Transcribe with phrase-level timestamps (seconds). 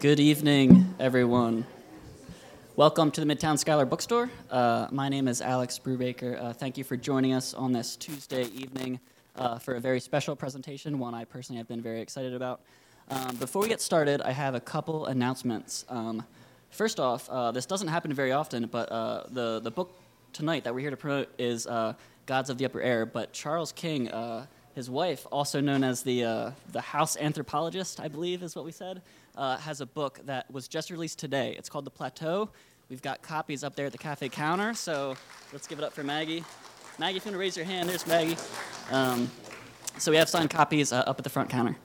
[0.00, 1.66] Good evening, everyone.
[2.74, 4.30] Welcome to the Midtown Scholar Bookstore.
[4.50, 6.42] Uh, my name is Alex Brubaker.
[6.42, 8.98] Uh, thank you for joining us on this Tuesday evening
[9.36, 12.62] uh, for a very special presentation, one I personally have been very excited about.
[13.10, 15.84] Um, before we get started, I have a couple announcements.
[15.90, 16.24] Um,
[16.70, 20.00] first off, uh, this doesn't happen very often, but uh, the, the book
[20.32, 21.92] tonight that we're here to promote is uh,
[22.24, 24.08] Gods of the Upper Air, but Charles King,
[24.80, 29.02] his wife, also known as the, the house anthropologist, I believe is what we said,
[29.36, 31.54] uh, has a book that was just released today.
[31.58, 32.48] It's called The Plateau.
[32.88, 35.16] We've got copies up there at the cafe counter, so
[35.52, 36.42] let's give it up for Maggie.
[36.98, 38.38] Maggie, if you want to raise your hand, there's Maggie.
[38.90, 39.30] Um,
[39.98, 41.76] so we have signed copies uh, up at the front counter.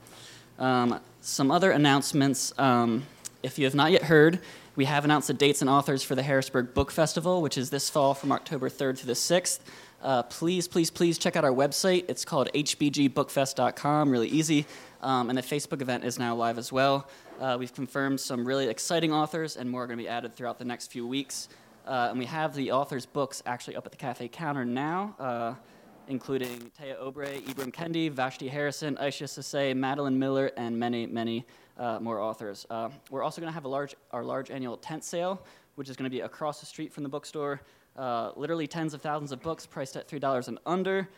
[0.58, 2.58] Um, some other announcements.
[2.58, 3.04] Um,
[3.42, 4.40] if you have not yet heard,
[4.74, 7.90] we have announced the dates and authors for the Harrisburg Book Festival, which is this
[7.90, 9.60] fall from October 3rd to the 6th.
[10.06, 12.04] Uh, please, please, please check out our website.
[12.06, 14.64] It's called hbgbookfest.com, really easy.
[15.02, 17.08] Um, and the Facebook event is now live as well.
[17.40, 20.60] Uh, we've confirmed some really exciting authors, and more are going to be added throughout
[20.60, 21.48] the next few weeks.
[21.88, 25.54] Uh, and we have the authors' books actually up at the cafe counter now, uh,
[26.06, 31.44] including Taya Obrey, Ibram Kendi, Vashti Harrison, Aisha Sasay, Madeline Miller, and many, many
[31.78, 32.64] uh, more authors.
[32.70, 35.96] Uh, we're also going to have a large, our large annual tent sale, which is
[35.96, 37.60] going to be across the street from the bookstore.
[37.96, 41.08] Uh, literally tens of thousands of books priced at $3 and under.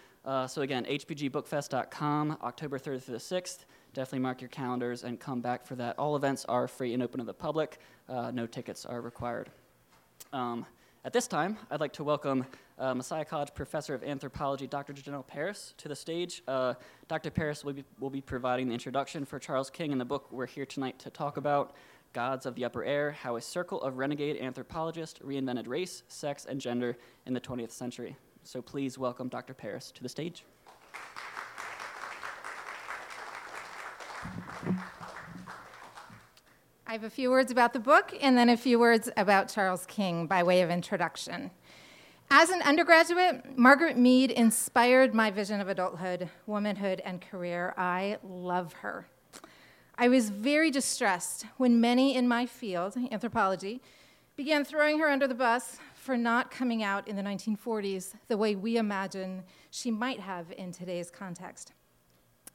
[0.47, 3.65] so again, hbgbookfest.com, October 3rd through the 6th
[3.98, 5.99] definitely mark your calendars and come back for that.
[5.99, 7.79] All events are free and open to the public.
[8.09, 9.51] Uh, no tickets are required.
[10.33, 10.67] Um,
[11.05, 12.45] at this time, I'd like to welcome
[12.79, 14.93] uh, Messiah College Professor of Anthropology, Dr.
[14.93, 16.43] Jenell Paris, to the stage.
[16.47, 16.75] Uh,
[17.09, 17.31] Dr.
[17.31, 20.47] Paris will be, will be providing the introduction for Charles King and the book we're
[20.47, 21.75] here tonight to talk about,
[22.12, 26.61] Gods of the Upper Air How a Circle of Renegade Anthropologists Reinvented Race, Sex, and
[26.61, 28.17] Gender in the 20th Century.
[28.45, 29.53] So please welcome Dr.
[29.53, 30.45] Paris to the stage.
[36.87, 39.84] I have a few words about the book and then a few words about Charles
[39.84, 41.50] King by way of introduction.
[42.31, 47.75] As an undergraduate, Margaret Mead inspired my vision of adulthood, womanhood, and career.
[47.77, 49.06] I love her.
[50.00, 53.82] I was very distressed when many in my field, anthropology,
[54.36, 58.54] began throwing her under the bus for not coming out in the 1940s the way
[58.54, 59.42] we imagine
[59.72, 61.72] she might have in today's context.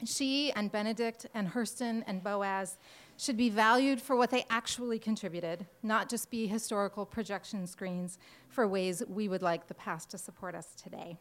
[0.06, 2.78] She and Benedict and Hurston and Boas
[3.18, 8.66] should be valued for what they actually contributed, not just be historical projection screens for
[8.66, 11.18] ways we would like the past to support us today.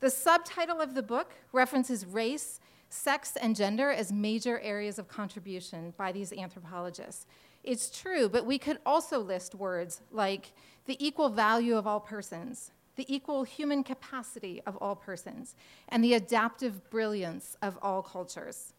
[0.00, 5.92] The subtitle of the book references race, sex, and gender as major areas of contribution
[5.96, 7.26] by these anthropologists.
[7.64, 10.52] It's true, but we could also list words like
[10.86, 15.54] the equal value of all persons, the equal human capacity of all persons,
[15.88, 18.72] and the adaptive brilliance of all cultures.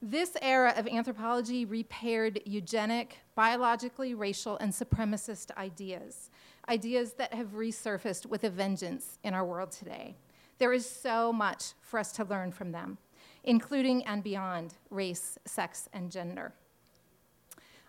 [0.00, 6.30] This era of anthropology repaired eugenic, biologically racial, and supremacist ideas,
[6.68, 10.16] ideas that have resurfaced with a vengeance in our world today.
[10.58, 12.98] There is so much for us to learn from them,
[13.44, 16.52] including and beyond race, sex, and gender.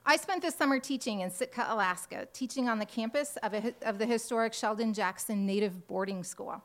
[0.06, 4.00] I spent this summer teaching in Sitka, Alaska, teaching on the campus of, a, of
[4.00, 6.64] the historic Sheldon Jackson Native Boarding School.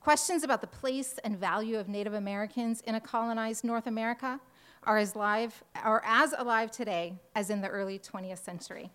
[0.00, 4.38] Questions about the place and value of Native Americans in a colonized North America
[4.84, 8.90] are as, live, are as alive today as in the early 20th century.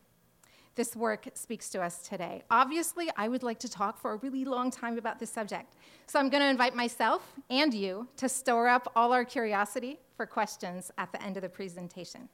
[0.75, 2.43] This work speaks to us today.
[2.49, 5.73] Obviously, I would like to talk for a really long time about this subject,
[6.07, 10.25] so I'm going to invite myself and you to store up all our curiosity for
[10.25, 12.29] questions at the end of the presentation.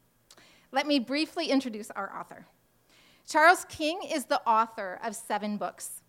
[0.72, 2.46] Let me briefly introduce our author.
[3.28, 6.04] Charles King is the author of seven books.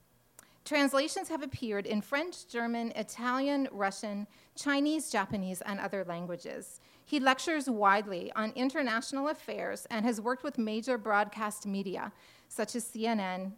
[0.69, 6.81] Translations have appeared in French, German, Italian, Russian, Chinese, Japanese, and other languages.
[7.07, 12.13] He lectures widely on international affairs and has worked with major broadcast media
[12.49, 13.53] such as CNN,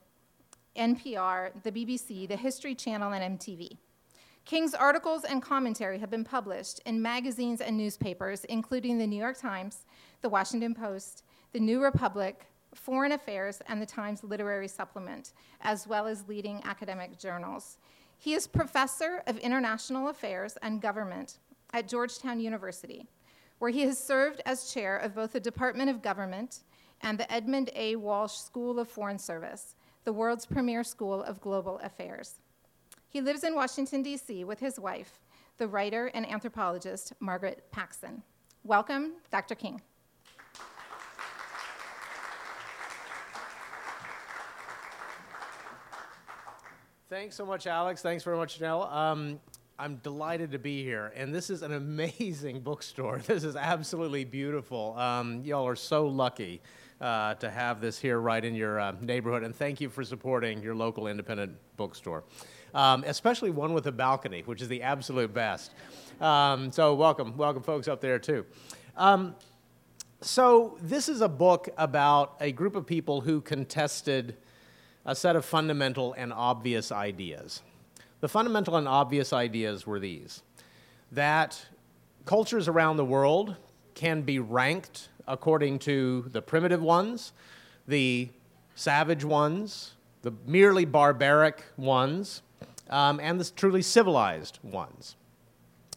[0.76, 3.78] NPR, the BBC, the History Channel, and MTV.
[4.44, 9.36] King's articles and commentary have been published in magazines and newspapers, including the New York
[9.36, 9.84] Times,
[10.20, 16.06] the Washington Post, the New Republic, Foreign Affairs, and the Times Literary Supplement, as well
[16.06, 17.78] as leading academic journals.
[18.18, 21.38] He is professor of international affairs and government
[21.72, 23.08] at Georgetown University
[23.60, 26.60] where he has served as chair of both the Department of Government
[27.02, 27.94] and the Edmund A.
[27.94, 32.40] Walsh School of Foreign Service, the world's premier school of global affairs.
[33.06, 35.20] He lives in Washington, D.C., with his wife,
[35.58, 38.22] the writer and anthropologist Margaret Paxson.
[38.64, 39.54] Welcome, Dr.
[39.54, 39.82] King.
[47.10, 48.02] Thanks so much, Alex.
[48.02, 48.88] Thanks very much, Jenell.
[48.92, 49.40] Um,
[49.80, 53.18] I'm delighted to be here, and this is an amazing bookstore.
[53.18, 54.96] This is absolutely beautiful.
[54.96, 56.62] Um, y'all are so lucky
[57.00, 60.62] uh, to have this here right in your uh, neighborhood, and thank you for supporting
[60.62, 62.22] your local independent bookstore,
[62.76, 65.72] um, especially one with a balcony, which is the absolute best.
[66.20, 68.46] Um, so, welcome, welcome, folks up there too.
[68.96, 69.34] Um,
[70.20, 74.36] so, this is a book about a group of people who contested
[75.04, 77.62] a set of fundamental and obvious ideas.
[78.20, 80.42] The fundamental and obvious ideas were these
[81.12, 81.66] that
[82.24, 83.56] cultures around the world
[83.94, 87.32] can be ranked according to the primitive ones,
[87.86, 88.28] the
[88.74, 92.42] savage ones, the merely barbaric ones,
[92.88, 95.16] um, and the truly civilized ones.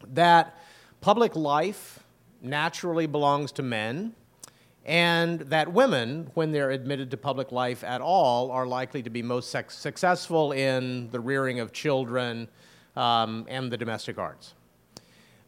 [0.07, 0.57] That
[1.01, 2.03] public life
[2.41, 4.15] naturally belongs to men,
[4.85, 9.21] and that women, when they're admitted to public life at all, are likely to be
[9.21, 12.49] most successful in the rearing of children
[12.95, 14.53] um, and the domestic arts.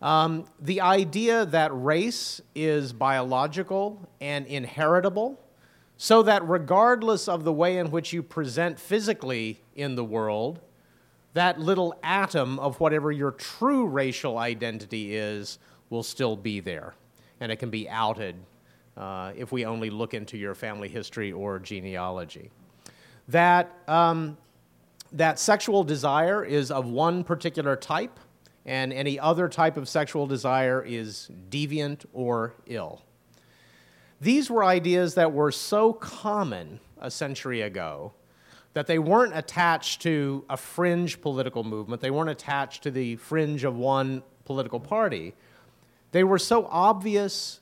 [0.01, 5.39] Um, the idea that race is biological and inheritable,
[5.97, 10.59] so that regardless of the way in which you present physically in the world,
[11.33, 15.59] that little atom of whatever your true racial identity is
[15.89, 16.95] will still be there,
[17.41, 18.35] and it can be outed
[18.97, 22.51] uh, if we only look into your family history or genealogy.
[23.27, 24.37] That, um,
[25.11, 28.19] that sexual desire is of one particular type,
[28.65, 33.01] and any other type of sexual desire is deviant or ill.
[34.21, 38.13] These were ideas that were so common a century ago
[38.73, 43.63] that they weren't attached to a fringe political movement, they weren't attached to the fringe
[43.63, 45.33] of one political party.
[46.11, 47.59] They were so obvious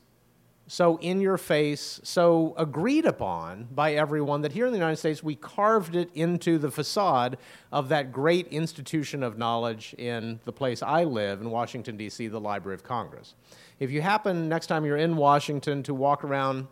[0.68, 5.22] so in your face, so agreed upon by everyone that here in the United States
[5.22, 7.38] we carved it into the facade
[7.72, 12.40] of that great institution of knowledge in the place I live in Washington, D.C., the
[12.40, 13.36] Library of Congress.
[13.80, 16.68] If you happen next time you're in Washington to walk around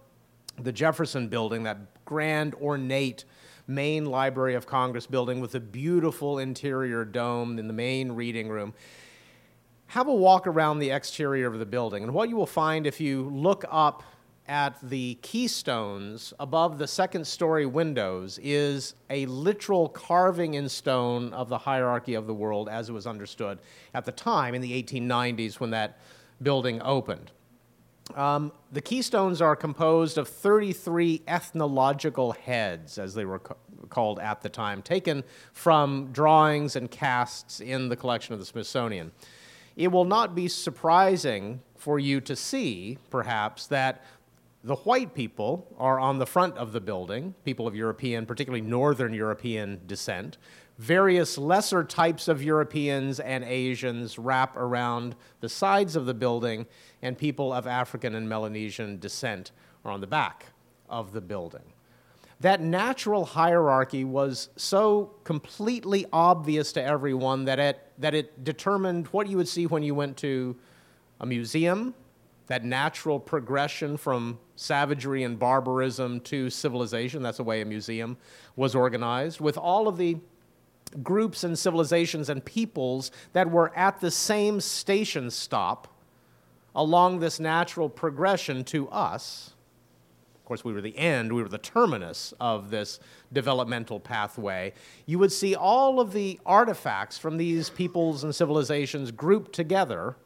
[0.57, 3.25] the Jefferson building, that grand, ornate
[3.67, 8.73] main Library of Congress building with a beautiful interior dome in the main reading room,
[9.91, 12.01] have a walk around the exterior of the building.
[12.01, 14.03] And what you will find if you look up
[14.47, 21.49] at the keystones above the second story windows is a literal carving in stone of
[21.49, 23.59] the hierarchy of the world as it was understood
[23.93, 25.99] at the time in the 1890s when that
[26.41, 27.29] building opened.
[28.15, 33.57] Um, the keystones are composed of 33 ethnological heads, as they were co-
[33.89, 39.11] called at the time, taken from drawings and casts in the collection of the Smithsonian
[39.75, 44.03] it will not be surprising for you to see, perhaps, that
[44.63, 49.13] the white people are on the front of the building, people of European, particularly Northern
[49.13, 50.37] European descent.
[50.77, 56.67] Various lesser types of Europeans and Asians wrap around the sides of the building,
[57.01, 59.51] and people of African and Melanesian descent
[59.83, 60.47] are on the back
[60.89, 61.73] of the building
[62.41, 69.27] that natural hierarchy was so completely obvious to everyone that it, that it determined what
[69.27, 70.55] you would see when you went to
[71.19, 71.93] a museum,
[72.47, 77.21] that natural progression from savagery and barbarism to civilization.
[77.21, 78.17] That's the way a museum
[78.55, 80.17] was organized, with all of the
[81.03, 85.87] groups and civilizations and peoples that were at the same station stop
[86.75, 89.53] along this natural progression to us
[90.51, 92.99] course, we were the end, we were the terminus of this
[93.31, 94.73] developmental pathway,
[95.05, 100.17] you would see all of the artifacts from these peoples and civilizations grouped together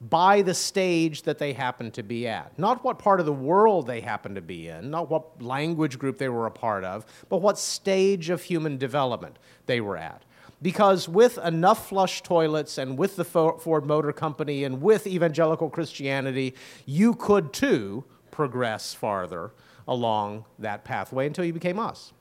[0.00, 2.58] by the stage that they happened to be at.
[2.58, 6.16] Not what part of the world they happened to be in, not what language group
[6.16, 10.22] they were a part of, but what stage of human development they were at.
[10.62, 16.54] Because with enough flush toilets and with the Ford Motor Company and with evangelical Christianity,
[16.86, 19.52] you could too progress farther
[19.86, 22.12] along that pathway until you became us.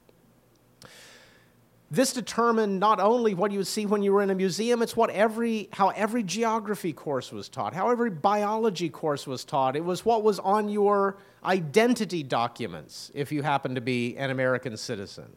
[1.89, 4.95] This determined not only what you would see when you were in a museum, it's
[4.95, 9.75] what every, how every geography course was taught, how every biology course was taught.
[9.75, 14.77] It was what was on your identity documents if you happened to be an American
[14.77, 15.35] citizen.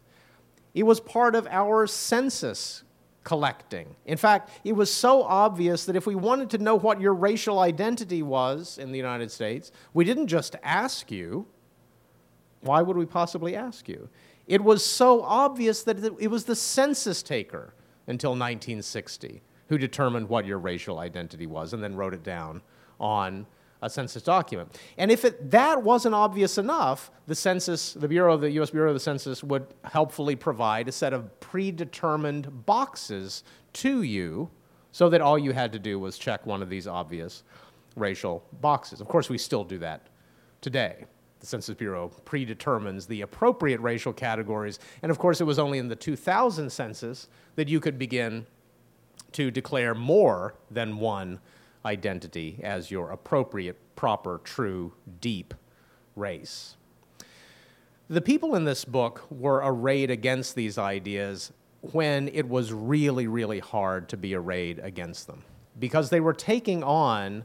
[0.75, 2.85] It was part of our census
[3.25, 3.97] collecting.
[4.05, 7.59] In fact, it was so obvious that if we wanted to know what your racial
[7.59, 11.47] identity was in the United States, we didn't just ask you.
[12.61, 14.09] Why would we possibly ask you?
[14.47, 17.75] It was so obvious that it was the census taker
[18.07, 22.63] until 1960 who determined what your racial identity was and then wrote it down
[23.01, 23.47] on
[23.85, 24.79] a census document.
[24.97, 28.71] And if it, that wasn't obvious enough, the census, the Bureau, of the U.S.
[28.71, 34.51] Bureau of the Census would helpfully provide a set of predetermined boxes to you
[34.91, 37.43] so that all you had to do was check one of these obvious
[37.95, 39.01] racial boxes.
[39.01, 40.09] Of course, we still do that
[40.63, 41.05] today.
[41.41, 45.89] The Census Bureau predetermines the appropriate racial categories, and of course, it was only in
[45.89, 48.47] the 2000 census that you could begin
[49.33, 51.41] to declare more than one
[51.85, 55.55] identity as your appropriate, proper, true, deep
[56.17, 56.77] race.
[58.09, 61.53] The people in this book were arrayed against these ideas
[61.93, 65.43] when it was really, really hard to be arrayed against them
[65.79, 67.45] because they were taking on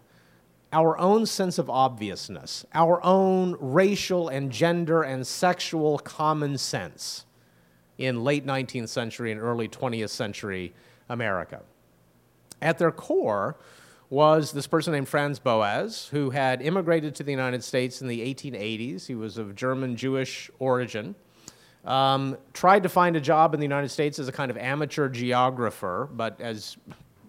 [0.71, 7.25] our own sense of obviousness, our own racial and gender and sexual common sense
[7.97, 10.73] in late 19th century and early 20th century
[11.09, 11.61] America.
[12.61, 13.57] At their core
[14.09, 18.21] was this person named Franz Boas, who had immigrated to the United States in the
[18.33, 19.05] 1880s.
[19.05, 21.15] He was of German Jewish origin.
[21.85, 25.09] Um, tried to find a job in the United States as a kind of amateur
[25.09, 26.75] geographer, but as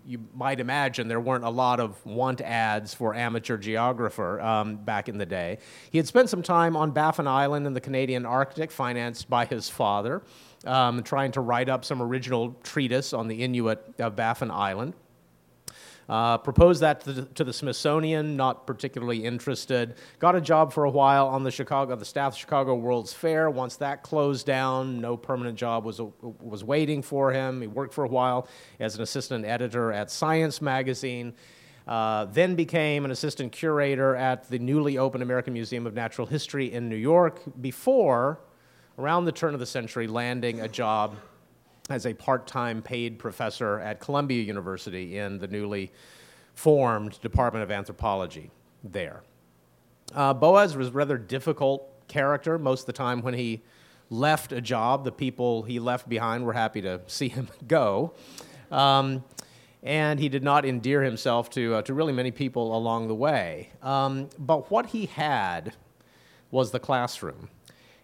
[0.06, 5.08] you might imagine, there weren't a lot of want ads for amateur geographer um, back
[5.08, 5.58] in the day.
[5.90, 9.68] He had spent some time on Baffin Island in the Canadian Arctic, financed by his
[9.68, 10.22] father,
[10.66, 14.94] um, trying to write up some original treatise on the Inuit of Baffin Island.
[16.10, 19.94] Uh, proposed that to the, to the, Smithsonian, not particularly interested.
[20.18, 23.48] Got a job for a while on the Chicago, the staff of Chicago World's Fair.
[23.48, 27.60] Once that closed down, no permanent job was, was waiting for him.
[27.60, 28.48] He worked for a while
[28.80, 31.32] as an assistant editor at Science Magazine.
[31.86, 36.72] Uh, then became an assistant curator at the newly opened American Museum of Natural History
[36.72, 38.40] in New York before,
[38.98, 41.14] around the turn of the century, landing a job
[41.90, 45.92] as a part time paid professor at Columbia University in the newly
[46.54, 48.50] formed Department of Anthropology
[48.85, 49.23] there.
[50.14, 53.62] Uh, Boas was a rather difficult character most of the time when he
[54.09, 55.04] left a job.
[55.04, 58.14] The people he left behind were happy to see him go.
[58.70, 59.25] Um,
[59.82, 63.70] and he did not endear himself to, uh, to really many people along the way.
[63.82, 65.73] Um, but what he had
[66.50, 67.49] was the classroom.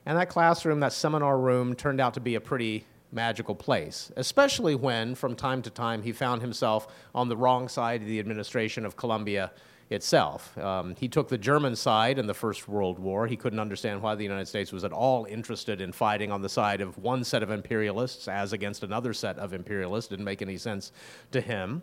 [0.07, 4.75] And that classroom, that seminar room, turned out to be a pretty magical place, especially
[4.75, 8.85] when, from time to time, he found himself on the wrong side of the administration
[8.85, 9.53] of Columbia
[9.91, 10.57] itself.
[10.59, 13.27] Um, he took the German side in the First World War.
[13.27, 16.49] He couldn't understand why the United States was at all interested in fighting on the
[16.49, 20.09] side of one set of imperialists as against another set of imperialists.
[20.09, 20.93] Didn't make any sense
[21.31, 21.83] to him.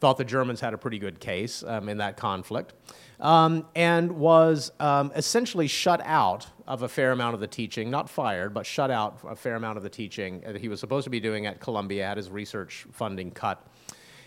[0.00, 2.74] Thought the Germans had a pretty good case um, in that conflict
[3.20, 8.10] um, and was um, essentially shut out of a fair amount of the teaching, not
[8.10, 11.10] fired, but shut out a fair amount of the teaching that he was supposed to
[11.10, 13.66] be doing at Columbia, had his research funding cut.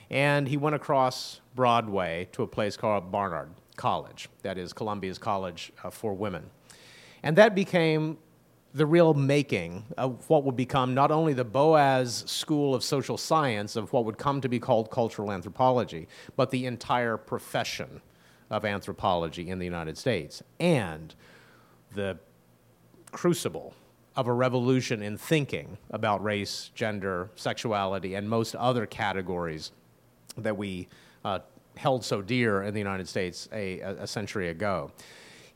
[0.10, 5.72] And he went across Broadway to a place called Barnard College, that is Columbia's college
[5.84, 6.50] uh, for women.
[7.22, 8.18] And that became
[8.74, 13.76] the real making of what would become not only the Boas School of Social Science,
[13.76, 18.02] of what would come to be called cultural anthropology, but the entire profession
[18.50, 21.16] of anthropology in the United States and
[21.96, 22.18] the
[23.12, 23.74] crucible
[24.16, 29.72] of a revolution in thinking about race, gender, sexuality, and most other categories
[30.38, 30.88] that we
[31.24, 31.40] uh,
[31.78, 34.92] held so dear in the United States a, a century ago.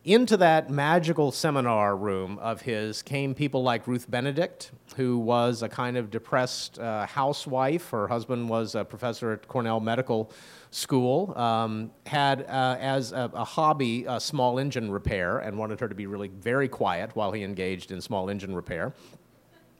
[0.05, 5.69] Into that magical seminar room of his came people like Ruth Benedict, who was a
[5.69, 7.89] kind of depressed uh, housewife.
[7.91, 10.29] Her husband was a professor at Cornell Medical
[10.71, 15.87] School, um, had uh, as a, a hobby a small engine repair, and wanted her
[15.87, 18.93] to be really very quiet while he engaged in small engine repair.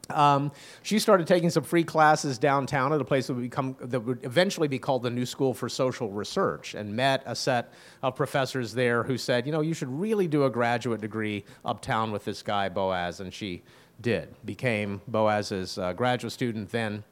[0.10, 4.02] Um, she started taking some free classes downtown at a place that would, become, that
[4.02, 8.16] would eventually be called the New School for Social Research and met a set of
[8.16, 12.26] professors there who said, you know, you should really do a graduate degree uptown with
[12.26, 13.64] this guy, Boas, And she
[14.02, 17.04] did, became Boas's uh, graduate student, then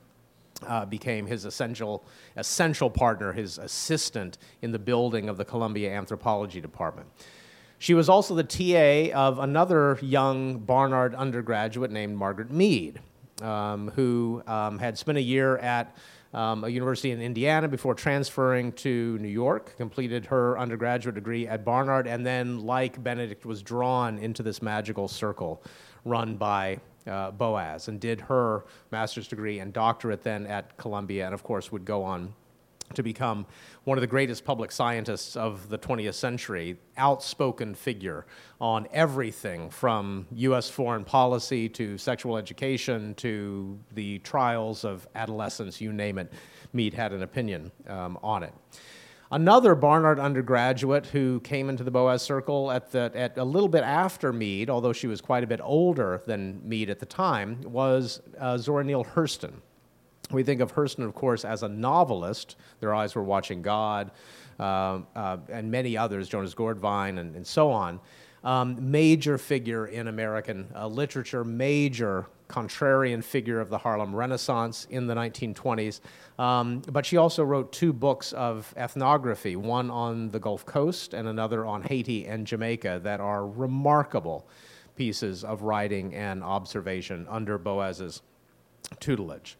[0.67, 2.03] uh, became his essential,
[2.35, 7.07] essential partner, his assistant in the building of the Columbia Anthropology Department.
[7.81, 12.99] She was also the TA of another young Barnard undergraduate named Margaret Mead,
[13.41, 15.97] um, who um, had spent a year at
[16.31, 21.65] um, a university in Indiana before transferring to New York, completed her undergraduate degree at
[21.65, 25.63] Barnard, and then, like Benedict, was drawn into this magical circle
[26.05, 31.33] run by uh, Boas and did her master's degree and doctorate then at Columbia, and
[31.33, 32.35] of course would go on
[32.95, 33.45] to become
[33.83, 38.25] one of the greatest public scientists of the 20th century, outspoken figure
[38.59, 45.91] on everything from US foreign policy to sexual education to the trials of adolescence, you
[45.91, 46.31] name it.
[46.73, 48.53] Mead had an opinion um, on it.
[49.33, 53.83] Another Barnard undergraduate who came into the Boas Circle at, the, at a little bit
[53.83, 58.21] after Mead, although she was quite a bit older than Mead at the time, was
[58.37, 59.53] uh, Zora Neale Hurston
[60.31, 62.55] We think of Hurston, of course, as a novelist.
[62.79, 64.11] Their eyes were watching God,
[64.59, 67.99] uh, uh, and many others, Jonah's Gourd Vine, and, and so on.
[68.43, 75.07] Um, major figure in American uh, literature, major contrarian figure of the Harlem Renaissance in
[75.07, 76.01] the 1920s.
[76.37, 81.27] Um, but she also wrote two books of ethnography, one on the Gulf Coast and
[81.27, 84.47] another on Haiti and Jamaica, that are remarkable
[84.95, 88.21] pieces of writing and observation under Boas's
[88.99, 89.57] tutelage.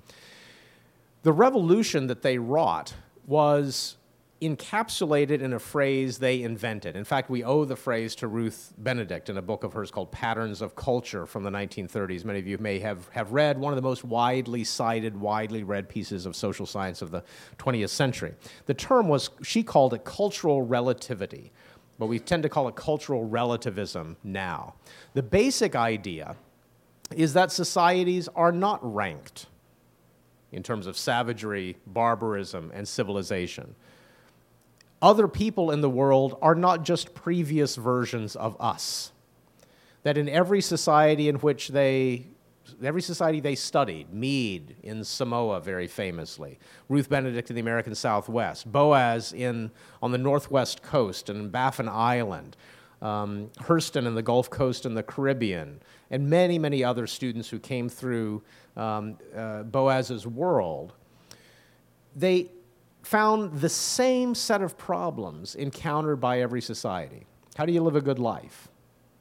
[1.24, 2.96] The revolution that they wrought
[3.28, 3.98] was
[4.42, 6.96] encapsulated in a phrase they invented.
[6.96, 10.12] In fact, we owe the phrase to Ruth Benedict in a book of hers called
[10.12, 12.26] Patterns of Culture from the 1930s.
[12.26, 15.88] Many of you may have, have read one of the most widely cited, widely read
[15.88, 17.24] pieces of social science of the
[17.60, 18.34] 20th century.
[18.66, 21.52] The term was, she called it cultural relativity,
[22.00, 24.74] but we tend to call it cultural relativism now.
[25.14, 26.36] The basic idea
[27.16, 29.46] is that societies are not ranked
[30.52, 33.76] in terms of savagery, barbarism, and civilization
[35.02, 39.12] other people in the world are not just previous versions of us.
[40.04, 42.28] That in every society in which they,
[42.84, 48.72] every society they studied, Mead in Samoa very famously, Ruth Benedict in the American Southwest,
[48.72, 52.56] Boas in, on the Northwest Coast and Baffin Island,
[53.02, 55.82] um, Hurston in the Gulf Coast and the Caribbean,
[56.12, 58.44] and many, many other students who came through
[58.76, 60.94] um, uh, Boas's world,
[62.16, 62.52] they
[63.02, 67.26] found the same set of problems encountered by every society.
[67.56, 68.68] How do you live a good life?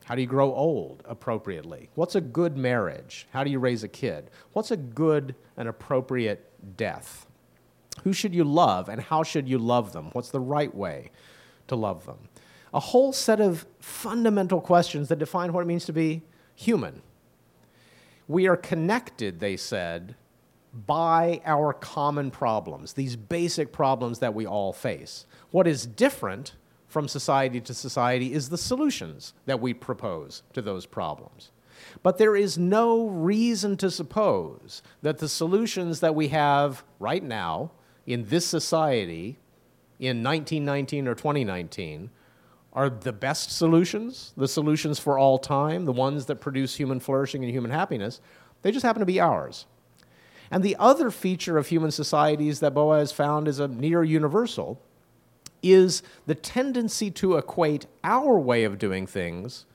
[0.05, 1.89] How do you grow old appropriately?
[1.95, 3.29] What's a good marriage?
[3.33, 4.31] How do you raise a kid?
[4.53, 7.27] What's a good and appropriate death?
[8.03, 10.11] Who should you love and how should you love them?
[10.13, 11.13] What's the right way
[11.69, 12.29] to love them?
[12.75, 16.23] A whole set of fundamental questions that define what it means to be
[16.61, 17.01] human.
[18.29, 20.15] We are connected, they said,
[20.87, 25.27] by our common problems, these basic problems that we all face.
[25.51, 26.55] What is different
[26.87, 31.51] from society to society is the solutions that we propose to those problems.
[32.03, 37.73] But there is no reason to suppose that the solutions that we have right now
[38.07, 39.39] in this society
[39.99, 42.11] in 1919 or 2019
[42.73, 47.43] are the best solutions, the solutions for all time, the ones that produce human flourishing
[47.43, 48.21] and human happiness.
[48.63, 49.67] They just happen to be ours.
[50.51, 54.81] And the other feature of human societies that Boas found is a near universal
[55.63, 59.67] is the tendency to equate our way of doing things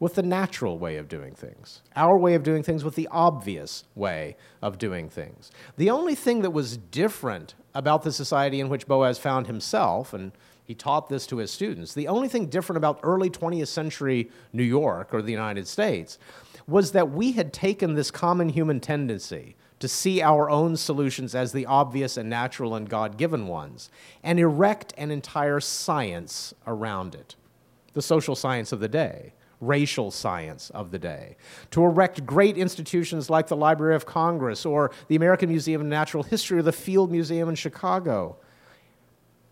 [0.00, 3.84] with the natural way of doing things, our way of doing things with the obvious
[3.94, 5.50] way of doing things.
[5.76, 10.32] The only thing that was different about the society in which Boas found himself, and
[10.64, 14.62] he taught this to his students, the only thing different about early 20th century New
[14.62, 16.18] York or the United States
[16.66, 21.52] was that we had taken this common human tendency to see our own solutions as
[21.52, 23.90] the obvious and natural and God given ones,
[24.22, 27.36] and erect an entire science around it.
[27.92, 31.36] The social science of the day, racial science of the day,
[31.72, 36.22] to erect great institutions like the Library of Congress or the American Museum of Natural
[36.22, 38.36] History or the Field Museum in Chicago,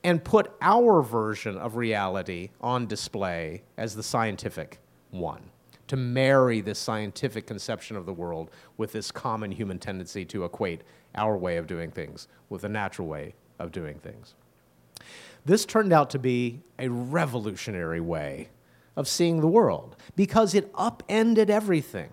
[0.04, 4.78] and put our version of reality on display as the scientific
[5.10, 5.50] one
[5.92, 10.82] to marry this scientific conception of the world with this common human tendency to equate
[11.14, 14.34] our way of doing things with a natural way of doing things.
[15.44, 18.48] This turned out to be a revolutionary way
[18.96, 22.10] of seeing the world because it upended everything.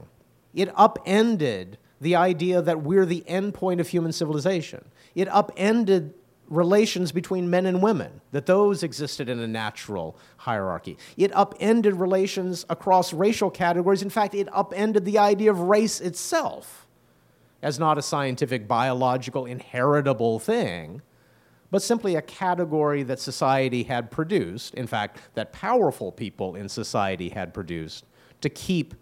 [0.53, 4.85] It upended the idea that we're the end point of human civilization.
[5.15, 6.13] It upended
[6.49, 10.97] relations between men and women, that those existed in a natural hierarchy.
[11.15, 14.01] It upended relations across racial categories.
[14.01, 16.87] In fact, it upended the idea of race itself
[17.61, 21.01] as not a scientific, biological, inheritable thing,
[21.71, 27.29] but simply a category that society had produced, in fact, that powerful people in society
[27.29, 28.05] had produced
[28.41, 28.95] to keep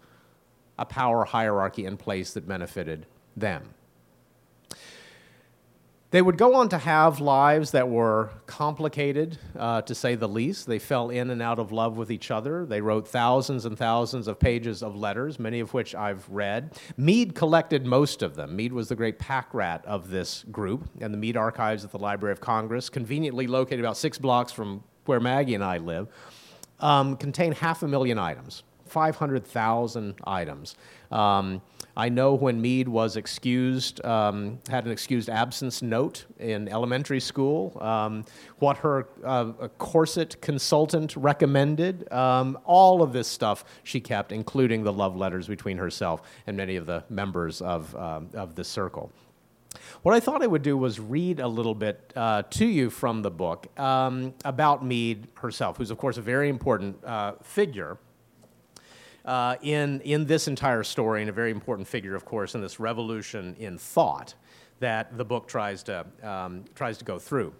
[0.78, 3.06] a power hierarchy in place that benefited
[3.36, 3.74] them.
[6.10, 10.66] They would go on to have lives that were complicated, uh, to say the least.
[10.66, 12.64] They fell in and out of love with each other.
[12.64, 16.78] They wrote thousands and thousands of pages of letters, many of which I've read.
[16.96, 18.56] Mead collected most of them.
[18.56, 21.98] Mead was the great pack rat of this group, and the Mead Archives at the
[21.98, 26.08] Library of Congress, conveniently located about six blocks from where Maggie and I live,
[26.80, 30.74] um, contain half a million items, 500,000 items.
[31.12, 31.60] Um,
[31.98, 37.76] I know when Mead was excused, um, had an excused absence note in elementary school,
[37.80, 38.24] um,
[38.60, 39.46] what her uh,
[39.78, 45.76] corset consultant recommended, um, all of this stuff she kept, including the love letters between
[45.76, 49.10] herself and many of the members of, um, of the circle.
[50.02, 53.22] What I thought I would do was read a little bit uh, to you from
[53.22, 57.98] the book um, about Mead herself, who's, of course, a very important uh, figure
[59.28, 62.80] uh, in, in this entire story, and a very important figure, of course, in this
[62.80, 64.32] revolution in thought
[64.80, 67.52] that the book tries to, um, tries to go through.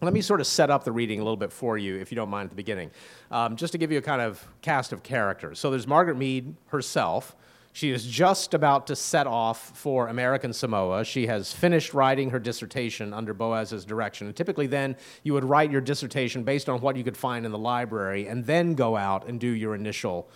[0.00, 2.16] Let me sort of set up the reading a little bit for you, if you
[2.16, 2.92] don't mind, at the beginning,
[3.32, 5.58] um, just to give you a kind of cast of characters.
[5.58, 7.34] So there's Margaret Mead herself.
[7.72, 11.04] She is just about to set off for American Samoa.
[11.04, 14.28] She has finished writing her dissertation under Boas's direction.
[14.28, 17.50] And typically, then you would write your dissertation based on what you could find in
[17.50, 20.28] the library and then go out and do your initial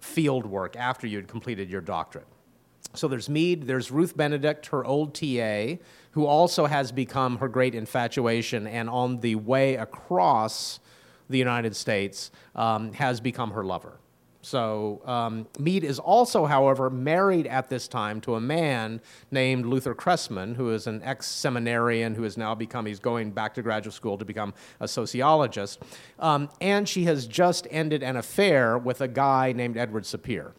[0.00, 2.26] field work after you had completed your doctorate.
[2.94, 5.76] So there's Mead, there's Ruth Benedict, her old TA,
[6.12, 10.80] who also has become her great infatuation and on the way across
[11.28, 13.98] the United States um, has become her lover.
[14.46, 19.00] So um, Mead is also, however, married at this time to a man
[19.32, 23.62] named Luther Cressman, who is an ex-seminarian who has now become, he's going back to
[23.62, 25.82] graduate school to become a sociologist.
[26.20, 30.52] Um, and she has just ended an affair with a guy named Edward Sapir.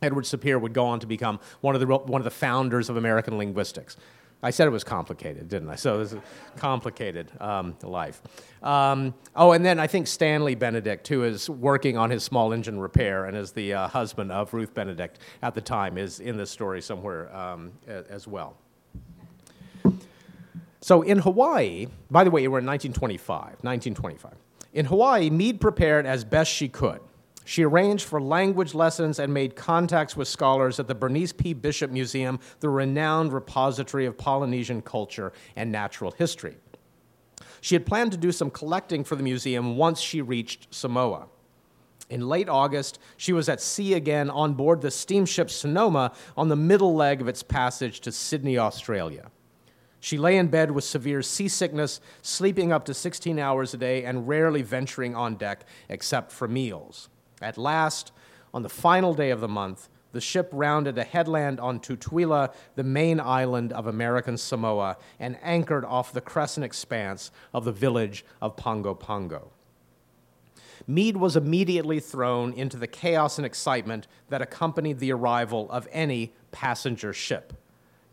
[0.00, 2.96] Edward Sapir would go on to become one of the, one of the founders of
[2.96, 3.98] American linguistics.
[4.42, 5.76] I said it was complicated, didn't I?
[5.76, 8.20] So this is a complicated um, life.
[8.62, 12.78] Um, oh, and then I think Stanley Benedict, who is working on his small engine
[12.78, 16.50] repair and is the uh, husband of Ruth Benedict at the time, is in this
[16.50, 18.56] story somewhere um, as well.
[20.80, 24.34] So in Hawaii, by the way, we're in 1925, 1925.
[24.74, 27.00] In Hawaii, Mead prepared as best she could.
[27.44, 31.52] She arranged for language lessons and made contacts with scholars at the Bernice P.
[31.52, 36.56] Bishop Museum, the renowned repository of Polynesian culture and natural history.
[37.60, 41.26] She had planned to do some collecting for the museum once she reached Samoa.
[42.10, 46.56] In late August, she was at sea again on board the steamship Sonoma on the
[46.56, 49.30] middle leg of its passage to Sydney, Australia.
[50.00, 54.28] She lay in bed with severe seasickness, sleeping up to 16 hours a day and
[54.28, 57.08] rarely venturing on deck except for meals.
[57.42, 58.12] At last,
[58.52, 62.84] on the final day of the month, the ship rounded a headland on Tutuila, the
[62.84, 68.56] main island of American Samoa, and anchored off the crescent expanse of the village of
[68.56, 69.50] Pago Pago.
[70.86, 76.32] Mead was immediately thrown into the chaos and excitement that accompanied the arrival of any
[76.52, 77.52] passenger ship,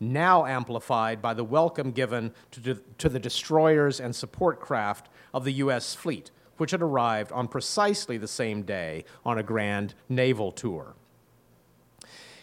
[0.00, 5.52] now amplified by the welcome given to, to the destroyers and support craft of the
[5.52, 5.94] U.S.
[5.94, 10.94] fleet which had arrived on precisely the same day on a grand naval tour.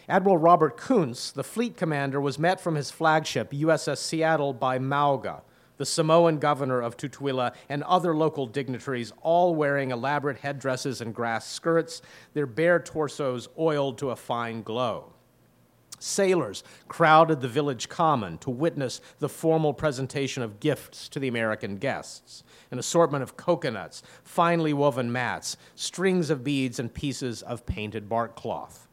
[0.08, 5.42] Admiral Robert Coontz, the fleet commander, was met from his flagship, USS Seattle, by Mauga,
[5.76, 11.48] the Samoan governor of Tutuila, and other local dignitaries, all wearing elaborate headdresses and grass
[11.48, 12.02] skirts,
[12.34, 15.12] their bare torsos oiled to a fine glow.
[16.00, 21.76] Sailors crowded the village common to witness the formal presentation of gifts to the American
[21.76, 28.08] guests an assortment of coconuts, finely woven mats, strings of beads, and pieces of painted
[28.08, 28.86] bark cloth.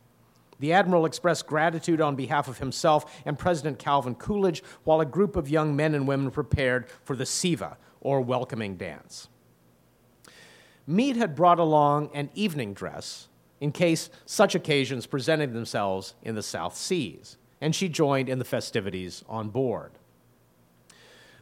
[0.60, 5.36] The Admiral expressed gratitude on behalf of himself and President Calvin Coolidge, while a group
[5.36, 9.28] of young men and women prepared for the Siva, or welcoming dance.
[10.88, 13.28] Mead had brought along an evening dress
[13.60, 18.46] in case such occasions presented themselves in the South Seas, and she joined in the
[18.46, 19.91] festivities on board.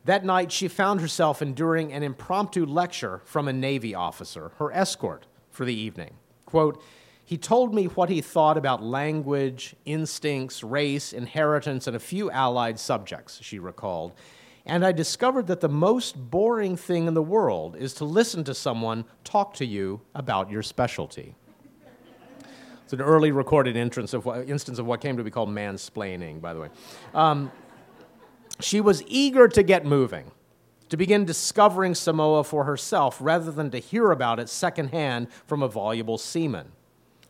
[0.05, 5.25] That night, she found herself enduring an impromptu lecture from a Navy officer, her escort
[5.49, 6.13] for the evening.
[6.45, 6.81] Quote,
[7.25, 12.79] he told me what he thought about language, instincts, race, inheritance, and a few allied
[12.79, 14.13] subjects, she recalled.
[14.63, 18.53] And I discovered that the most boring thing in the world is to listen to
[18.53, 21.33] someone talk to you about your specialty.
[22.85, 26.39] It's an early recorded instance of what, instance of what came to be called mansplaining,
[26.39, 26.69] by the way.
[27.15, 27.51] Um,
[28.59, 30.29] she was eager to get moving,
[30.89, 35.67] to begin discovering Samoa for herself rather than to hear about it secondhand from a
[35.67, 36.73] voluble seaman.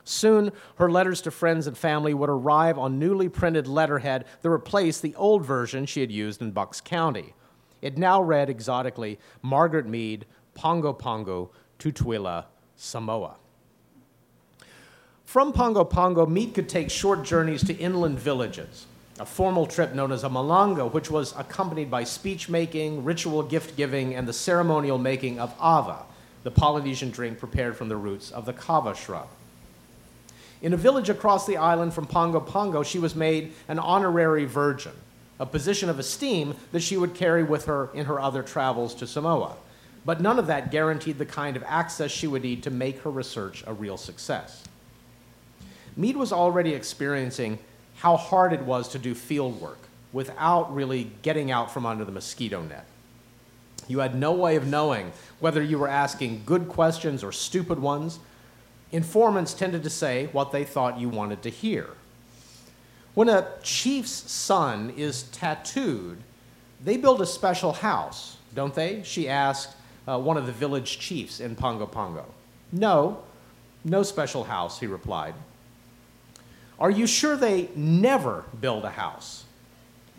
[0.03, 5.01] Soon, her letters to friends and family would arrive on newly printed letterhead that replaced
[5.01, 7.33] the old version she had used in Bucks County.
[7.81, 12.43] It now read exotically Margaret Mead, Pago Pago, Tutuila,
[12.75, 13.37] Samoa.
[15.25, 18.85] From Pago Pago, Mead could take short journeys to inland villages
[19.19, 23.77] a formal trip known as a malanga, which was accompanied by speech making, ritual gift
[23.77, 25.99] giving, and the ceremonial making of ava,
[26.43, 29.27] the Polynesian drink prepared from the roots of the kava shrub.
[30.61, 34.93] In a village across the island from Pago Pago, she was made an honorary virgin,
[35.39, 39.07] a position of esteem that she would carry with her in her other travels to
[39.07, 39.55] Samoa.
[40.03, 43.11] But none of that guaranteed the kind of access she would need to make her
[43.11, 44.63] research a real success.
[45.97, 47.59] Mead was already experiencing
[47.95, 49.79] how hard it was to do field work
[50.11, 52.85] without really getting out from under the mosquito net.
[53.87, 58.19] You had no way of knowing whether you were asking good questions or stupid ones.
[58.91, 61.89] Informants tended to say what they thought you wanted to hear.
[63.13, 66.17] When a chief's son is tattooed,
[66.83, 69.03] they build a special house, don't they?
[69.03, 69.75] She asked
[70.07, 72.25] uh, one of the village chiefs in Pago Pago.
[72.71, 73.23] No,
[73.83, 75.33] no special house, he replied.
[76.79, 79.45] Are you sure they never build a house?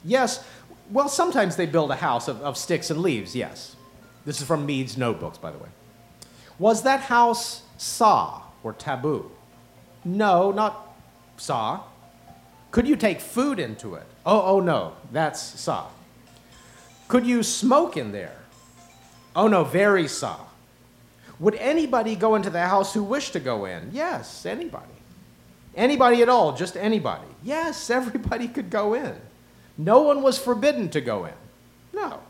[0.05, 0.45] Yes,
[0.91, 3.77] well, sometimes they build a house of, of sticks and leaves, yes.
[4.25, 5.69] This is from Mead's notebooks, by the way.
[6.59, 9.31] Was that house sa or taboo?
[10.05, 10.95] No, not
[11.37, 11.83] sa.
[12.71, 14.07] Could you take food into it?
[14.25, 15.87] Oh, oh no, that's sa.
[17.09, 18.37] Could you smoke in there?
[19.35, 20.39] Oh no, very sa.
[21.39, 23.91] Would anybody go into the house who wished to go in?
[23.93, 24.96] Yes, anybody.
[25.77, 27.27] Anybody at all, just anybody.
[27.43, 29.15] Yes, everybody could go in.
[29.79, 31.35] No one was forbidden to go in.
[31.93, 32.21] No.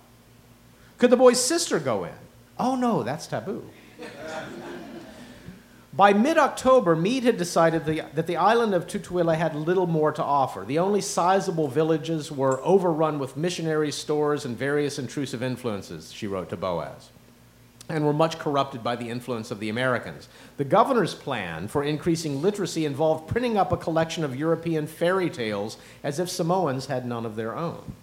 [0.98, 2.14] Could the boy's sister go in?
[2.58, 3.68] Oh no, that's taboo.
[5.96, 10.12] By mid October, Mead had decided the, that the island of Tutuila had little more
[10.12, 10.62] to offer.
[10.66, 16.50] The only sizable villages were overrun with missionary stores and various intrusive influences, she wrote
[16.50, 17.08] to Boas,
[17.88, 20.28] and were much corrupted by the influence of the Americans.
[20.56, 25.76] The governor's plan for increasing literacy involved printing up a collection of European fairy tales
[26.02, 27.94] as if Samoans had none of their own.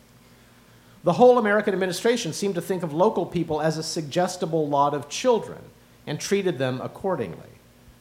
[1.03, 5.09] The whole American administration seemed to think of local people as a suggestible lot of
[5.09, 5.59] children
[6.07, 7.49] and treated them accordingly.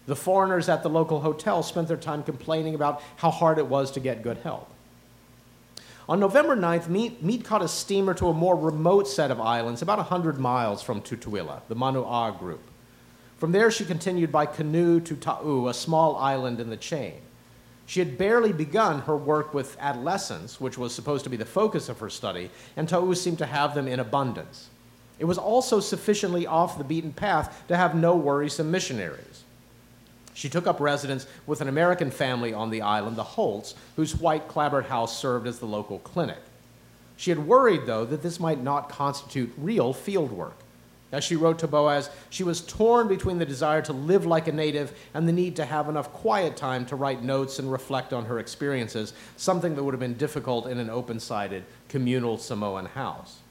[0.07, 3.90] The foreigners at the local hotel spent their time complaining about how hard it was
[3.92, 4.68] to get good help.
[6.09, 9.83] On November 9th, Mead, Mead caught a steamer to a more remote set of islands,
[9.83, 12.62] about 100 miles from Tutuila, the Manu'a group.
[13.38, 17.21] From there, she continued by canoe to Ta'u, a small island in the chain.
[17.87, 21.88] She had barely begun her work with adolescents, which was supposed to be the focus
[21.88, 24.71] of her study, and Ta'u seemed to have them in abundance.
[25.19, 29.45] It was also sufficiently off the beaten path to have no worrisome missionaries.
[30.35, 34.49] She took up residence with an American family on the island, the Holts, whose white
[34.49, 36.38] clapboard house served as the local clinic.
[37.16, 40.57] She had worried, though, that this might not constitute real field work.
[41.12, 44.53] As she wrote to Boas, she was torn between the desire to live like a
[44.53, 48.25] native and the need to have enough quiet time to write notes and reflect on
[48.25, 53.41] her experiences, something that would have been difficult in an open sided communal Samoan house.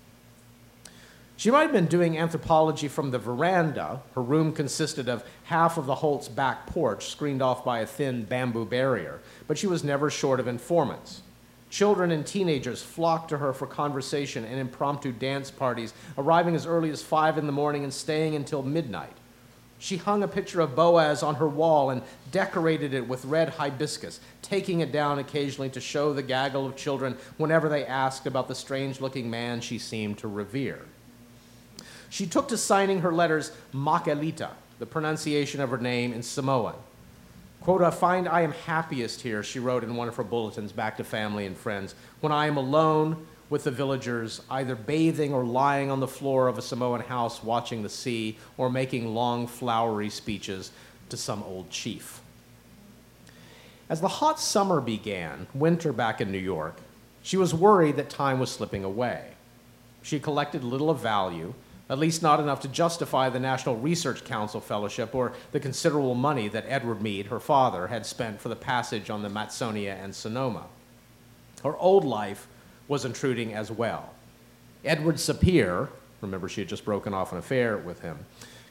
[1.41, 4.04] She might have been doing anthropology from the veranda.
[4.13, 8.25] Her room consisted of half of the Holt's back porch, screened off by a thin
[8.25, 11.23] bamboo barrier, but she was never short of informants.
[11.71, 16.91] Children and teenagers flocked to her for conversation and impromptu dance parties, arriving as early
[16.91, 19.17] as five in the morning and staying until midnight.
[19.80, 24.19] She hung a picture of Boas on her wall and decorated it with red hibiscus,
[24.43, 28.54] taking it down occasionally to show the gaggle of children whenever they asked about the
[28.54, 30.86] strange looking man she seemed to revere.
[32.12, 36.76] She took to signing her letters Makelita, the pronunciation of her name in Samoan.
[37.62, 40.97] Quote, I find I am happiest here, she wrote in one of her bulletins back
[40.97, 45.89] to family and friends, when I am alone with the villagers, either bathing or lying
[45.89, 50.71] on the floor of a Samoan house watching the sea or making long, flowery speeches
[51.08, 52.19] to some old chief.
[53.88, 56.76] As the hot summer began, winter back in New York,
[57.24, 59.30] she was worried that time was slipping away.
[60.02, 61.54] She collected little of value
[61.91, 66.47] at least not enough to justify the National Research Council fellowship or the considerable money
[66.47, 70.67] that Edward Mead, her father, had spent for the passage on the Matsonia and Sonoma.
[71.65, 72.47] Her old life
[72.88, 74.13] was intruding as well.
[74.86, 75.89] Edward Sapir,
[76.21, 78.19] remember she had just broken off an affair with him,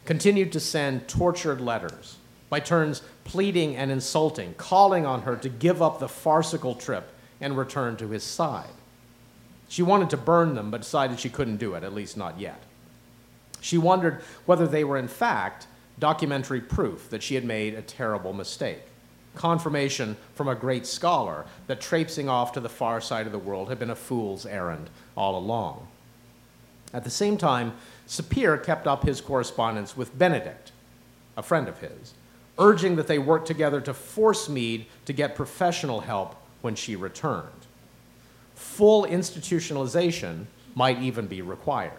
[0.06, 2.16] continued to send tortured letters,
[2.48, 7.58] by turns pleading and insulting, calling on her to give up the farcical trip and
[7.58, 8.72] return to his side.
[9.68, 12.62] She wanted to burn them, but decided she couldn't do it, at least not yet.
[13.60, 15.66] She wondered whether they were, in fact,
[15.98, 18.80] documentary proof that she had made a terrible mistake.
[19.36, 23.68] Confirmation from a great scholar that traipsing off to the far side of the world
[23.68, 25.86] had been a fool's errand all along.
[26.92, 27.74] At the same time,
[28.08, 30.72] Sapir kept up his correspondence with Benedict,
[31.36, 32.14] a friend of his,
[32.58, 37.46] urging that they work together to force Mead to get professional help when she returned.
[38.56, 41.92] Full institutionalization might even be required.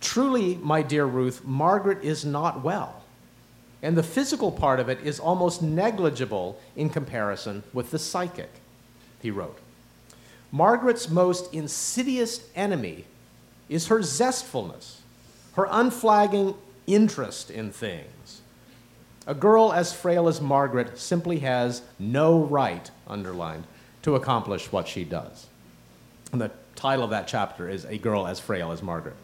[0.00, 3.02] Truly, my dear Ruth, Margaret is not well.
[3.82, 8.50] And the physical part of it is almost negligible in comparison with the psychic,
[9.20, 9.58] he wrote.
[10.52, 13.04] Margaret's most insidious enemy
[13.68, 14.96] is her zestfulness,
[15.54, 16.54] her unflagging
[16.86, 18.40] interest in things.
[19.26, 23.64] A girl as frail as Margaret simply has no right, underlined,
[24.02, 25.46] to accomplish what she does.
[26.32, 29.14] And the title of that chapter is A Girl as Frail as Margaret.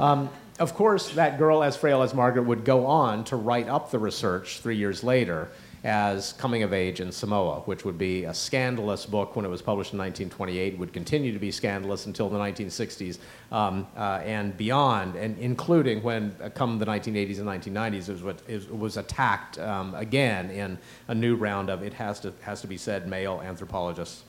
[0.00, 3.90] Um, of course, that girl as frail as Margaret would go on to write up
[3.90, 5.48] the research three years later
[5.84, 9.60] as Coming of Age in Samoa, which would be a scandalous book when it was
[9.60, 13.18] published in 1928, would continue to be scandalous until the 1960s
[13.52, 18.22] um, uh, and beyond, and including when, uh, come the 1980s and 1990s, it was,
[18.22, 22.62] what, it was attacked um, again in a new round of, it has to, has
[22.62, 24.24] to be said, male anthropologists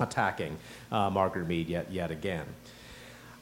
[0.00, 0.56] attacking
[0.90, 2.46] uh, Margaret Mead yet, yet again.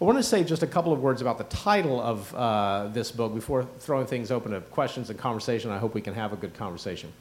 [0.00, 3.12] I want to say just a couple of words about the title of uh, this
[3.12, 5.70] book before throwing things open to questions and conversation.
[5.70, 7.12] I hope we can have a good conversation.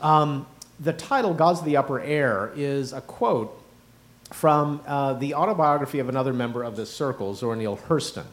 [0.00, 0.44] Um,
[0.80, 3.56] the title, Gods of the Upper Air, is a quote
[4.32, 8.26] from uh, the autobiography of another member of this circle, Zora Neale Hurston.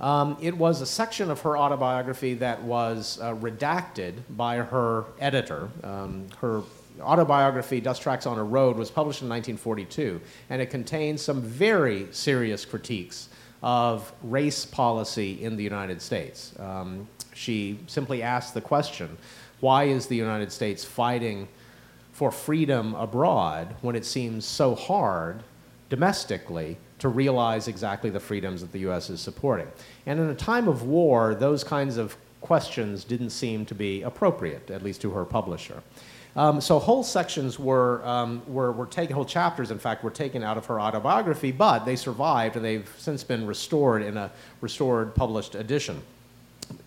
[0.00, 5.68] Um, it was a section of her autobiography that was uh, redacted by her editor.
[5.84, 6.62] Um, her
[7.00, 12.08] autobiography, Dust Tracks on a Road, was published in 1942, and it contains some very
[12.10, 13.28] serious critiques
[13.62, 16.54] of race policy in the United States.
[16.58, 19.16] Um, she simply asked the question
[19.60, 21.48] why is the United States fighting
[22.12, 25.42] for freedom abroad when it seems so hard
[25.88, 29.08] domestically to realize exactly the freedoms that the U.S.
[29.08, 29.66] is supporting?
[30.04, 34.70] And in a time of war, those kinds of questions didn't seem to be appropriate,
[34.70, 35.82] at least to her publisher.
[36.36, 40.42] Um, so whole sections were, um, were, were taken, whole chapters, in fact, were taken
[40.42, 45.14] out of her autobiography, but they survived and they've since been restored in a restored
[45.14, 46.02] published edition.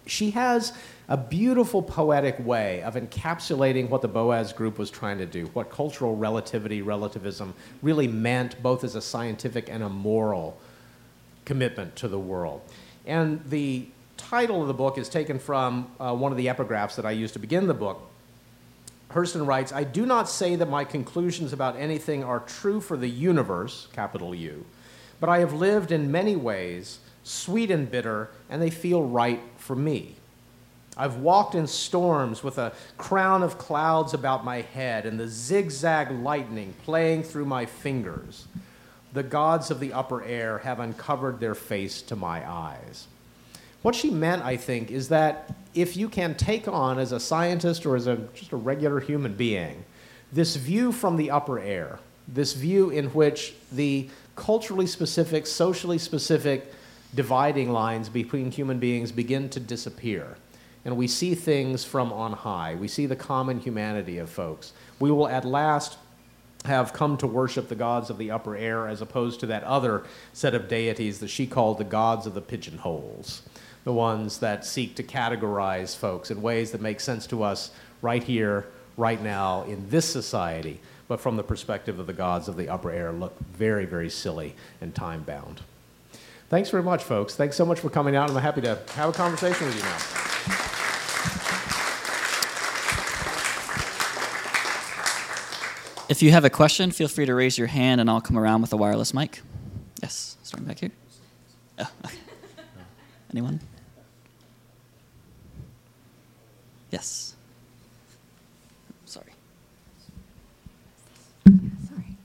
[0.05, 0.73] She has
[1.07, 5.71] a beautiful poetic way of encapsulating what the Boas group was trying to do, what
[5.71, 10.59] cultural relativity, relativism really meant both as a scientific and a moral
[11.45, 12.61] commitment to the world.
[13.07, 17.05] And the title of the book is taken from uh, one of the epigraphs that
[17.05, 18.08] I used to begin the book,
[19.11, 23.09] Hurston writes, I do not say that my conclusions about anything are true for the
[23.09, 24.65] universe, capital U,
[25.19, 29.75] but I have lived in many ways, sweet and bitter, and they feel right for
[29.75, 30.15] me.
[30.95, 36.11] I've walked in storms with a crown of clouds about my head and the zigzag
[36.11, 38.47] lightning playing through my fingers.
[39.13, 43.07] The gods of the upper air have uncovered their face to my eyes.
[43.81, 47.85] What she meant, I think, is that if you can take on as a scientist
[47.85, 49.85] or as a, just a regular human being
[50.31, 56.71] this view from the upper air, this view in which the culturally specific, socially specific
[57.15, 60.37] dividing lines between human beings begin to disappear.
[60.85, 62.75] And we see things from on high.
[62.75, 64.73] We see the common humanity of folks.
[64.99, 65.97] We will at last
[66.65, 70.03] have come to worship the gods of the upper air as opposed to that other
[70.33, 73.41] set of deities that she called the gods of the pigeonholes
[73.89, 77.71] the ones that seek to categorize folks in ways that make sense to us
[78.03, 82.55] right here, right now, in this society, but from the perspective of the gods of
[82.55, 85.61] the upper air, look very, very silly and time bound.
[86.49, 87.33] Thanks very much, folks.
[87.35, 88.29] Thanks so much for coming out.
[88.29, 89.97] I'm happy to have a conversation with you now.
[96.09, 98.61] If you have a question, feel free to raise your hand and I'll come around
[98.61, 99.41] with a wireless mic.
[100.03, 100.91] Yes, starting back here.
[101.79, 102.17] Oh, okay.
[103.31, 103.59] Anyone?
[106.91, 107.35] Yes.
[109.05, 109.33] Sorry.
[111.45, 112.17] Sorry.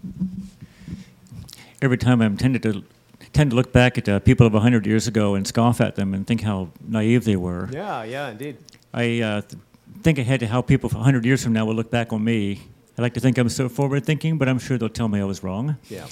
[1.83, 2.85] Every time I'm tended to
[3.33, 6.15] tend to look back at uh, people of 100 years ago and scoff at them
[6.15, 7.69] and think how naive they were.
[7.73, 8.57] Yeah, yeah, indeed.
[8.95, 9.61] I uh, th-
[10.03, 12.63] think ahead to how people 100 years from now will look back on me.
[12.97, 15.25] I like to think I'm so forward thinking, but I'm sure they'll tell me I
[15.25, 15.77] was wrong.
[15.89, 16.07] Yeah.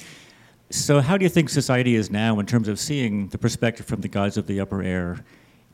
[0.69, 4.01] So, how do you think society is now in terms of seeing the perspective from
[4.01, 5.23] the gods of the upper air?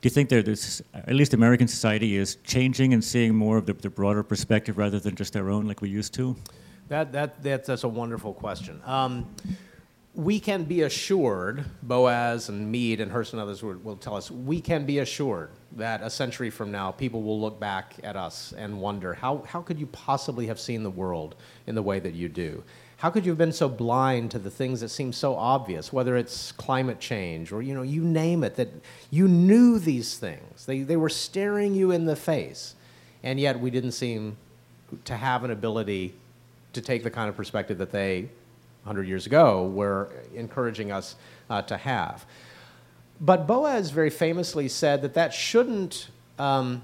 [0.01, 0.47] Do you think that
[0.93, 4.97] at least American society is changing and seeing more of the, the broader perspective rather
[4.97, 6.37] than just their own like we used to?
[6.87, 8.81] That, that, that, that's a wonderful question.
[8.85, 9.35] Um,
[10.15, 14.31] we can be assured, Boas and Mead and Hurst and others will, will tell us,
[14.31, 18.53] we can be assured that a century from now, people will look back at us
[18.57, 21.35] and wonder, how, how could you possibly have seen the world
[21.67, 22.63] in the way that you do?
[22.99, 26.17] How could you have been so blind to the things that seem so obvious, whether
[26.17, 28.67] it's climate change or, you know, you name it, that
[29.09, 30.65] you knew these things.
[30.65, 32.75] They, they were staring you in the face,
[33.23, 34.35] and yet we didn't seem
[35.05, 36.13] to have an ability
[36.73, 38.23] to take the kind of perspective that they,
[38.83, 41.15] 100 years ago, were encouraging us
[41.49, 42.25] uh, to have.
[43.21, 46.81] But Boas very famously said that that shouldn't, um,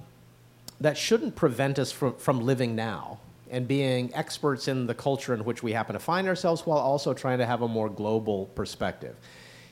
[0.79, 3.19] that shouldn't prevent us from, from living now
[3.51, 7.13] and being experts in the culture in which we happen to find ourselves while also
[7.13, 9.15] trying to have a more global perspective.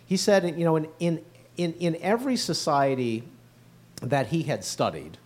[0.06, 1.26] He said, you know, in, in,
[1.58, 3.24] in, in every society
[4.02, 5.18] that he had studied,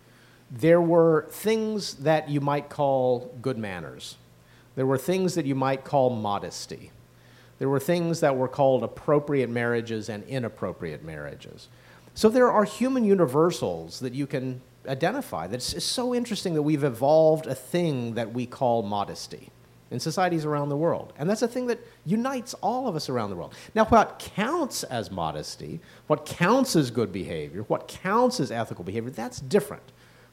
[0.49, 4.15] there were things that you might call good manners.
[4.75, 6.91] There were things that you might call modesty.
[7.59, 11.67] There were things that were called appropriate marriages and inappropriate marriages.
[12.13, 15.47] So there are human universals that you can identify.
[15.47, 19.49] That's it's so interesting that we've evolved a thing that we call modesty
[19.89, 21.13] in societies around the world.
[21.17, 23.53] And that's a thing that unites all of us around the world.
[23.73, 29.11] Now, what counts as modesty, what counts as good behavior, what counts as ethical behavior,
[29.11, 29.83] that's different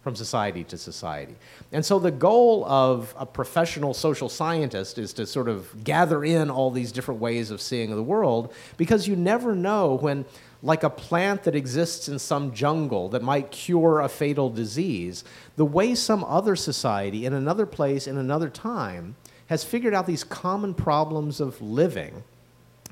[0.03, 1.35] from society to society.
[1.73, 6.51] And so the goal of a professional social scientist is to sort of gather in
[6.51, 10.27] all these different ways of seeing the world because you never know when
[10.65, 15.23] like a plant that exists in some jungle that might cure a fatal disease,
[15.57, 19.15] the way some other society in another place in another time
[19.49, 22.25] has figured out these common problems of living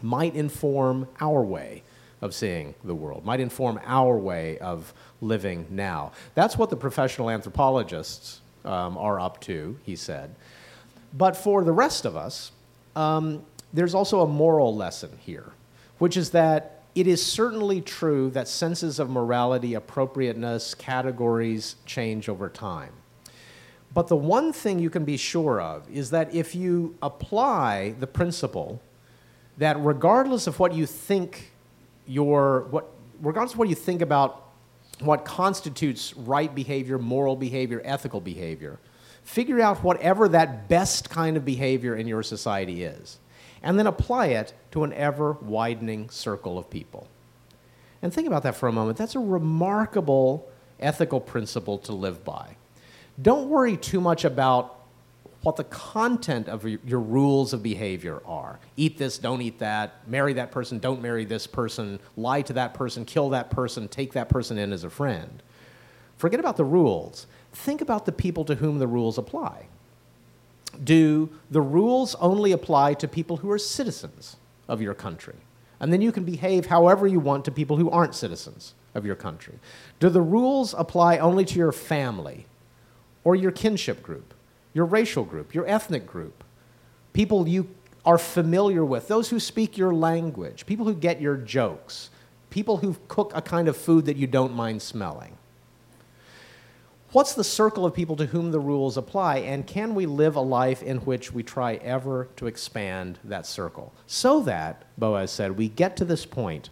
[0.03, 1.83] might inform our way
[2.21, 4.93] of seeing the world, might inform our way of
[5.23, 6.13] living now.
[6.35, 10.35] That's what the professional anthropologists um, are up to, he said.
[11.15, 12.53] But for the rest of us,
[12.95, 13.43] um,
[13.73, 15.53] there's also a moral lesson here,
[15.99, 22.49] which is that it is certainly true that senses of morality, appropriateness, categories change over
[22.49, 22.93] time.
[23.95, 28.07] But the one thing you can be sure of is that if you apply the
[28.07, 28.81] principle
[29.59, 31.53] that regardless of what you think
[32.07, 32.89] your what
[33.21, 34.49] regardless of what you think about
[35.01, 38.79] what constitutes right behavior, moral behavior, ethical behavior,
[39.25, 43.19] figure out whatever that best kind of behavior in your society is,
[43.63, 47.09] and then apply it to an ever widening circle of people.
[48.01, 48.99] And think about that for a moment.
[48.99, 50.49] That's a remarkable
[50.81, 52.57] ethical principle to live by
[53.21, 54.79] don't worry too much about
[55.43, 58.61] what the content of your, rules of behavior are.
[58.77, 62.75] Eat this, don't eat that, marry that person, don't marry this person, lie to that
[62.75, 65.43] person, kill that person, take that person in as a friend.
[66.17, 67.27] Forget about the rules.
[67.53, 69.67] Think about the people to whom the rules apply.
[70.83, 74.37] Do the rules only apply to people who are citizens
[74.69, 75.37] of your country?
[75.81, 79.17] And then you can behave however you want to people who aren't citizens of your
[79.17, 79.59] country.
[80.01, 82.47] Do the rules apply only to your family?
[83.25, 84.35] or your kinship group,
[84.75, 86.45] your racial group, your ethnic group,
[87.13, 87.69] people you
[88.05, 92.11] are familiar with, those who speak your language, people who get your jokes,
[92.51, 95.37] people who cook a kind of food that you don't mind smelling.
[97.13, 100.41] What's the circle of people to whom the rules apply, and can we live a
[100.41, 103.93] life in which we try ever to expand that circle?
[104.07, 106.71] So that, Boas said, we get to this point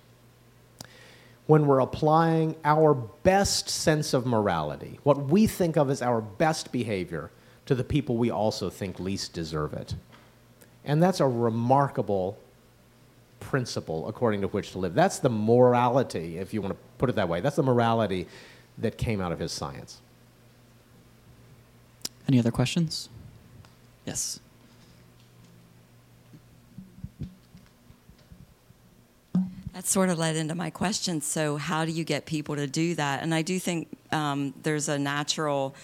[1.47, 6.73] when we're applying our best sense of morality, what we think of as our best
[6.73, 7.31] behavior,
[7.67, 9.95] to the people we also think least deserve it.
[10.87, 12.39] And that's a remarkable
[13.41, 14.95] principle according to which to live.
[14.95, 17.43] That's the morality, if you want to put it that way.
[17.43, 18.27] That's the morality
[18.79, 20.01] that came out of his science.
[22.31, 23.09] Any other questions?
[24.05, 24.39] Yes.
[29.73, 31.23] That sort of led into my question.
[31.23, 33.25] So, how do you get people to do that?
[33.25, 35.75] And I do think um, there's a natural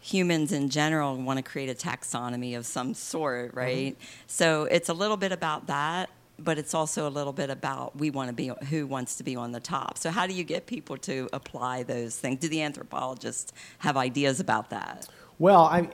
[0.00, 3.58] humans in general want to create a taxonomy of some sort, mm-hmm.
[3.58, 3.92] right?
[3.92, 4.24] Mm-hmm.
[4.26, 8.10] So it's a little bit about that, but it's also a little bit about we
[8.10, 9.98] want to be who wants to be on the top.
[9.98, 12.40] So how do you get people to apply those things?
[12.40, 15.06] Do the anthropologists have ideas about that?
[15.38, 15.88] Well, I,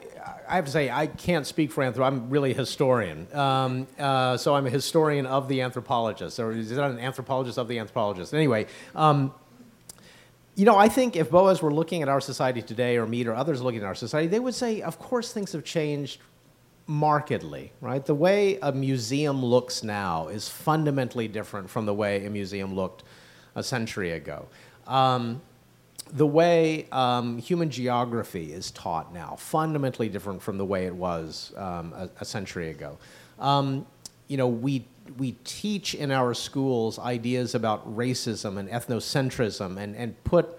[0.48, 2.16] I have to say, I can't speak for anthropology.
[2.16, 3.26] I'm really a historian.
[3.34, 7.66] Um, uh, so I'm a historian of the anthropologist, or is it an anthropologist of
[7.66, 8.34] the anthropologist?
[8.34, 9.34] Anyway, um,
[10.54, 13.34] you know, I think if Boas were looking at our society today, or Mead or
[13.34, 16.20] others looking at our society, they would say, of course, things have changed
[16.86, 18.04] markedly, right?
[18.04, 23.02] The way a museum looks now is fundamentally different from the way a museum looked
[23.54, 24.46] a century ago.
[24.86, 25.40] Um,
[26.12, 31.52] the way um, human geography is taught now, fundamentally different from the way it was
[31.56, 32.98] um, a, a, century ago.
[33.38, 33.86] Um,
[34.28, 34.84] you know, we,
[35.16, 40.58] we teach in our schools ideas about racism and ethnocentrism and, and put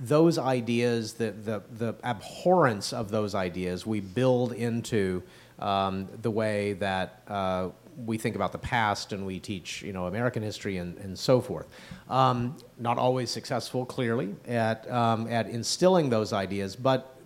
[0.00, 5.22] those ideas, the, the, the abhorrence of those ideas, we build into
[5.60, 10.06] um, the way that uh, we think about the past and we teach, you know,
[10.06, 11.66] American history and, and so forth.
[12.08, 17.18] Um, not always successful, clearly, at, um, at instilling those ideas, but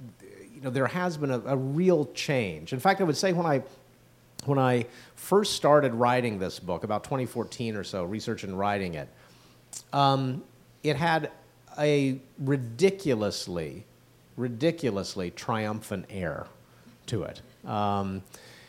[0.54, 2.72] you know, there has been a, a, real change.
[2.72, 3.62] In fact, I would say when I,
[4.44, 9.08] when I first started writing this book, about 2014 or so, research and writing it,
[9.92, 10.42] um,
[10.82, 11.30] it had
[11.78, 13.84] a ridiculously,
[14.36, 16.46] ridiculously triumphant air
[17.06, 17.42] to it.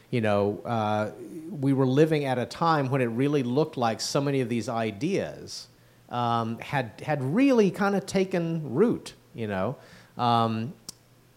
[0.09, 1.11] You know, uh,
[1.49, 4.69] we were living at a time when it really looked like so many of these
[4.69, 5.67] ideas
[6.09, 9.75] um, had had really kind of taken root, you know.
[10.17, 10.73] Um,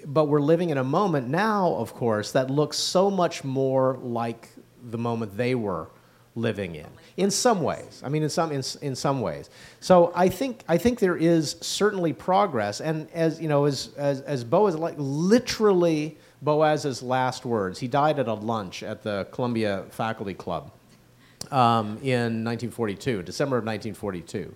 [0.06, 4.48] but we're living in a moment now, of course, that looks so much more like
[4.82, 5.90] the moment they were
[6.34, 6.86] living in.
[7.16, 8.00] In some ways.
[8.04, 9.50] I mean in some in, in some ways.
[9.80, 12.80] So i think i think there is certainly progress.
[12.80, 18.18] And as you know as as, as boas like literally boas's last words he died
[18.18, 20.70] at a lunch at the columbia faculty club
[21.50, 24.54] um, in 1942 december of 1942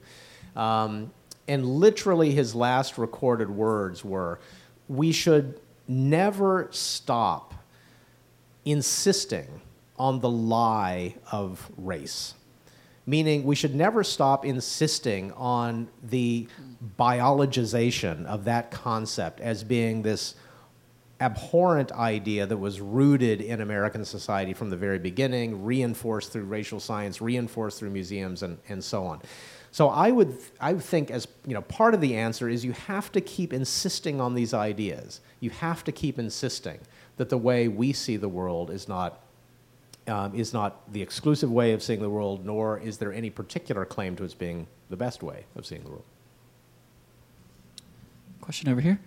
[0.56, 1.10] um,
[1.48, 4.40] and literally his last recorded words were
[4.88, 7.54] we should never stop
[8.64, 9.60] insisting
[9.98, 12.34] on the lie of race.
[13.06, 16.48] Meaning, we should never stop insisting on the
[16.98, 20.34] biologization of that concept as being this
[21.24, 26.78] abhorrent idea that was rooted in American society from the very beginning, reinforced through racial
[26.78, 29.22] science, reinforced through museums, and, and so on.
[29.72, 33.10] So I would, I think as you know, part of the answer is you have
[33.12, 35.20] to keep insisting on these ideas.
[35.40, 36.78] You have to keep insisting
[37.16, 39.20] that the way we see the world is not
[40.06, 43.86] um, is not the exclusive way of seeing the world, nor is there any particular
[43.86, 46.04] claim to its being the best way of seeing the world.
[48.42, 49.00] Question over here.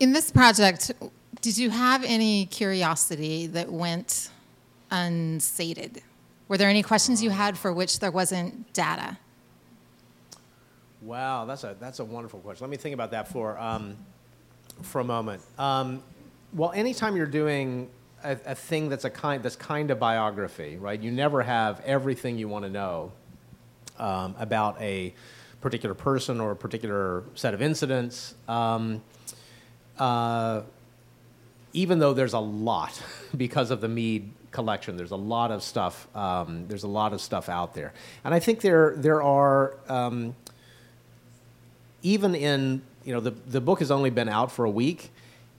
[0.00, 0.92] In this project,
[1.40, 4.30] did you have any curiosity that went
[4.92, 6.02] unsated?
[6.46, 9.18] Were there any questions you had for which there wasn't data?
[11.02, 12.64] Wow, that's a that's a wonderful question.
[12.64, 13.96] Let me think about that for um,
[14.82, 15.42] for a moment.
[15.58, 16.02] Um,
[16.52, 17.90] well, anytime you're doing
[18.22, 21.00] a, a, thing that's a kind that's kind of biography, right?
[21.00, 23.12] You never have everything you want to know
[23.98, 25.12] um, about a
[25.60, 28.34] particular person or a particular set of incidents.
[29.98, 30.62] Uh,
[31.72, 33.02] even though there's a lot
[33.36, 36.08] because of the Mead collection, there's a lot of stuff.
[36.16, 37.92] Um, there's a lot of stuff out there,
[38.24, 40.34] and I think there there are um,
[42.02, 45.10] even in you know, the, the book has only been out for a week,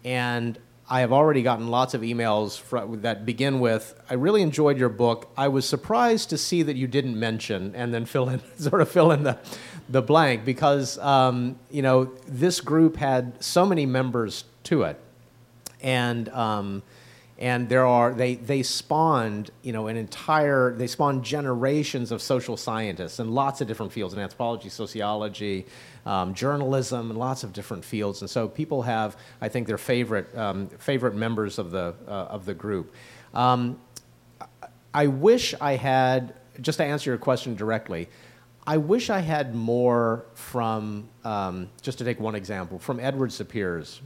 [0.03, 0.55] and
[0.87, 2.61] I have already gotten lots of emails
[3.01, 5.31] that begin with, I really enjoyed your book.
[5.35, 8.89] I was surprised to see that you didn't mention, and then fill in, sort of
[8.89, 9.39] fill in the,
[9.89, 14.99] the blank, because, um, you know, this group had so many members to it.
[15.81, 16.83] And, um,
[17.39, 22.57] and there are they they spawned you know an entire they spawned generations of social
[22.57, 25.65] scientists in lots of different fields in anthropology sociology
[26.05, 30.37] um, journalism and lots of different fields and so people have i think their favorite
[30.37, 32.93] um, favorite members of the uh, of the group
[33.33, 33.79] um,
[34.93, 38.09] i wish i had just to answer your question directly
[38.67, 44.01] I wish I had more from, um, just to take one example, from Edward Sapir's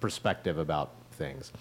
[0.00, 1.52] perspective about things.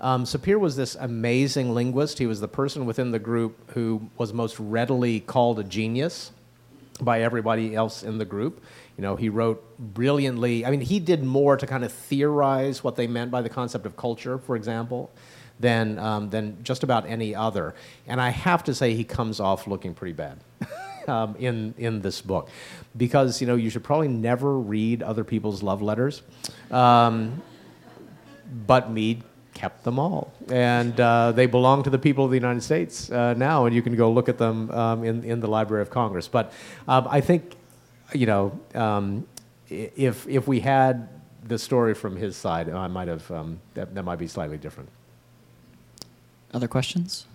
[0.00, 2.18] Um, Sapir was this amazing linguist.
[2.18, 6.32] He was the person within the group who was most readily called a genius
[7.00, 8.62] by everybody else in the group.
[8.96, 10.66] You know, he wrote brilliantly.
[10.66, 13.86] I mean, he did more to kind of theorize what they meant by the concept
[13.86, 15.10] of culture, for example,
[15.60, 17.74] than, um, than just about any other.
[18.06, 20.38] And I have to say, he comes off looking pretty bad.
[21.08, 22.48] um, in, in this book.
[22.96, 26.22] Because, you know, you should probably never read other people's love letters.
[26.70, 27.42] Um,
[28.66, 29.22] but Mead
[29.54, 30.32] kept them all.
[30.48, 33.82] And uh, they belong to the people of the United States uh, now, and you
[33.82, 36.28] can go look at them um, in, in the Library of Congress.
[36.28, 36.52] But
[36.88, 37.56] um, I think,
[38.12, 39.26] you know, um,
[39.68, 41.08] if, if we had
[41.44, 44.88] the story from his side, I might have, um, that, that might be slightly different.
[46.52, 47.26] Other questions?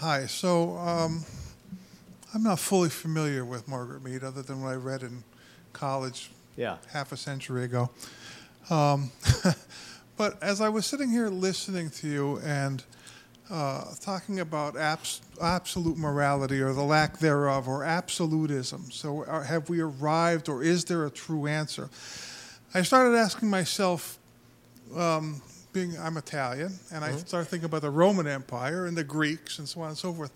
[0.00, 0.26] Hi.
[0.26, 1.24] So um,
[2.34, 5.24] I'm not fully familiar with Margaret Mead, other than what I read in
[5.72, 6.76] college yeah.
[6.92, 7.88] half a century ago.
[8.68, 9.10] Um,
[10.18, 12.84] but as I was sitting here listening to you and
[13.48, 19.70] uh, talking about abs- absolute morality or the lack thereof or absolutism, so are, have
[19.70, 21.88] we arrived or is there a true answer?
[22.74, 24.18] I started asking myself,
[24.94, 25.40] um,
[25.76, 27.16] being I'm Italian, and mm-hmm.
[27.16, 30.10] I started thinking about the Roman Empire and the Greeks and so on and so
[30.10, 30.32] forth.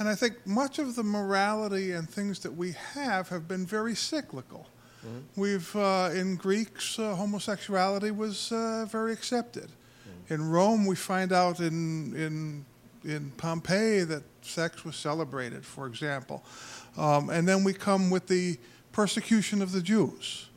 [0.00, 3.94] And I think much of the morality and things that we have have been very
[3.94, 4.66] cyclical.
[5.06, 5.40] Mm-hmm.
[5.40, 9.68] We've uh, in Greeks, uh, homosexuality was uh, very accepted.
[9.68, 10.34] Mm-hmm.
[10.34, 12.64] In Rome, we find out in in
[13.04, 16.42] in Pompeii that sex was celebrated, for example,
[16.96, 18.58] um, and then we come with the
[18.90, 20.48] persecution of the Jews,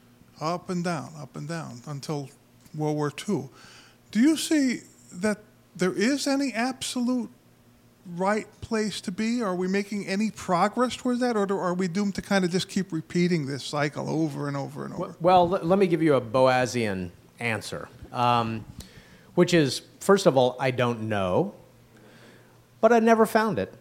[0.41, 2.29] up and down, up and down until
[2.73, 3.49] World War II.
[4.13, 5.39] Do you see that
[5.75, 7.31] there is any absolute
[8.15, 9.41] right place to be?
[9.41, 12.69] Are we making any progress towards that, or are we doomed to kind of just
[12.69, 15.15] keep repeating this cycle over and over and over?
[15.19, 17.09] Well, let me give you a Boasian
[17.39, 18.63] answer, um,
[19.33, 21.55] which is first of all, I don't know,
[22.81, 23.73] but I never found it.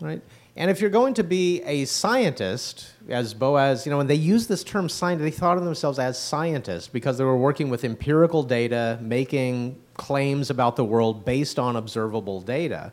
[0.00, 0.20] Right?
[0.58, 4.46] And if you're going to be a scientist, as Boas, you know, when they use
[4.46, 8.42] this term scientist, they thought of themselves as scientists because they were working with empirical
[8.42, 12.90] data, making claims about the world based on observable data.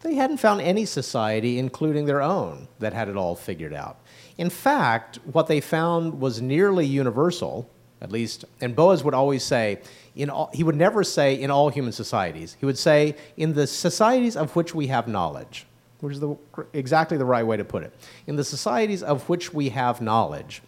[0.00, 4.00] They hadn't found any society, including their own, that had it all figured out.
[4.38, 9.82] In fact, what they found was nearly universal, at least, and Boas would always say,
[10.16, 12.56] in all, he would never say in all human societies.
[12.58, 15.66] He would say in the societies of which we have knowledge
[16.04, 16.36] which is the,
[16.72, 17.92] exactly the right way to put it.
[18.26, 20.62] In the societies of which we have knowledge,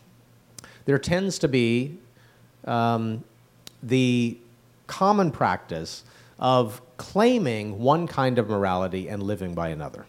[0.86, 1.98] there tends to be
[2.64, 3.22] um,
[3.82, 4.38] the
[4.86, 6.04] common practice
[6.38, 10.06] of claiming one kind of morality and living by another.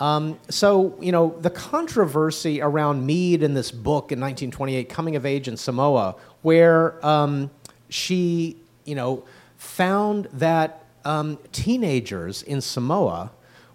[0.00, 5.24] Um, so, you know, the controversy around Mead in this book in 1928, Coming of
[5.24, 7.50] Age in Samoa, where um,
[7.88, 9.22] she, you know,
[9.58, 13.30] found that um, teenagers in Samoa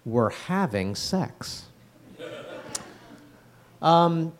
[0.08, 1.64] were having sex.
[3.80, 4.32] Um,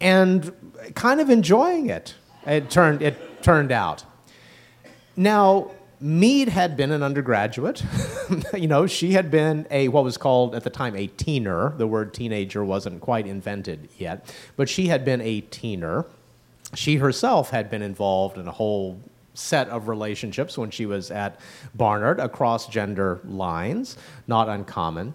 [0.00, 0.52] and
[0.94, 2.14] kind of enjoying it,
[2.46, 4.04] it turned, it turned out.
[5.16, 5.70] Now,
[6.00, 7.82] Mead had been an undergraduate.
[8.54, 11.76] you know, she had been a what was called at the time a teener.
[11.76, 16.06] The word teenager wasn't quite invented yet, but she had been a teener.
[16.74, 19.00] She herself had been involved in a whole
[19.38, 21.40] set of relationships when she was at
[21.74, 25.14] Barnard across gender lines, not uncommon.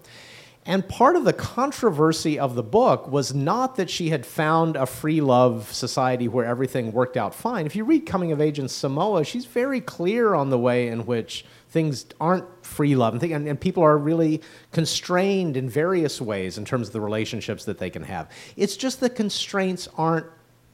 [0.66, 4.86] And part of the controversy of the book was not that she had found a
[4.86, 7.66] free love society where everything worked out fine.
[7.66, 11.04] If you read Coming of Age in Samoa, she's very clear on the way in
[11.04, 16.64] which things aren't free love and, and, people are really constrained in various ways in
[16.64, 18.30] terms of the relationships that they can have.
[18.56, 20.26] It's just the constraints aren't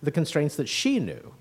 [0.03, 1.35] the constraints that she knew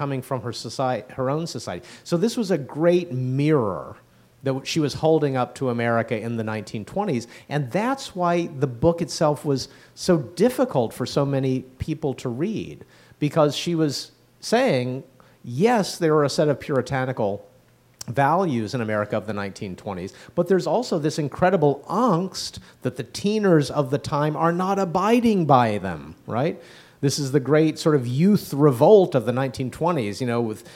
[0.00, 1.84] coming from her, society, her own society.
[2.04, 3.96] So this was a great mirror
[4.42, 7.26] that she was holding up to America in the 1920s.
[7.50, 12.86] And that's why the book itself was so difficult for so many people to read,
[13.18, 15.04] because she was saying,
[15.44, 17.46] yes, there are a set of puritanical
[18.08, 23.70] values in America of the 1920s, but there's also this incredible angst that the teeners
[23.70, 26.58] of the time are not abiding by them, right?
[27.00, 30.68] This is the great sort of youth revolt of the 1920s, you know, with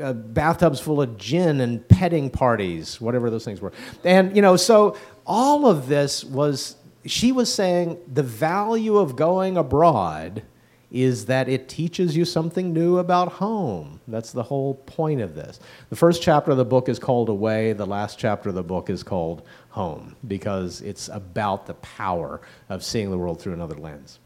[0.00, 3.72] uh, bathtubs full of gin and petting parties, whatever those things were.
[4.04, 6.76] And, you know, so all of this was,
[7.06, 10.42] she was saying the value of going abroad
[10.90, 14.00] is that it teaches you something new about home.
[14.08, 15.60] That's the whole point of this.
[15.90, 18.88] The first chapter of the book is called Away, the last chapter of the book
[18.88, 24.18] is called Home, because it's about the power of seeing the world through another lens.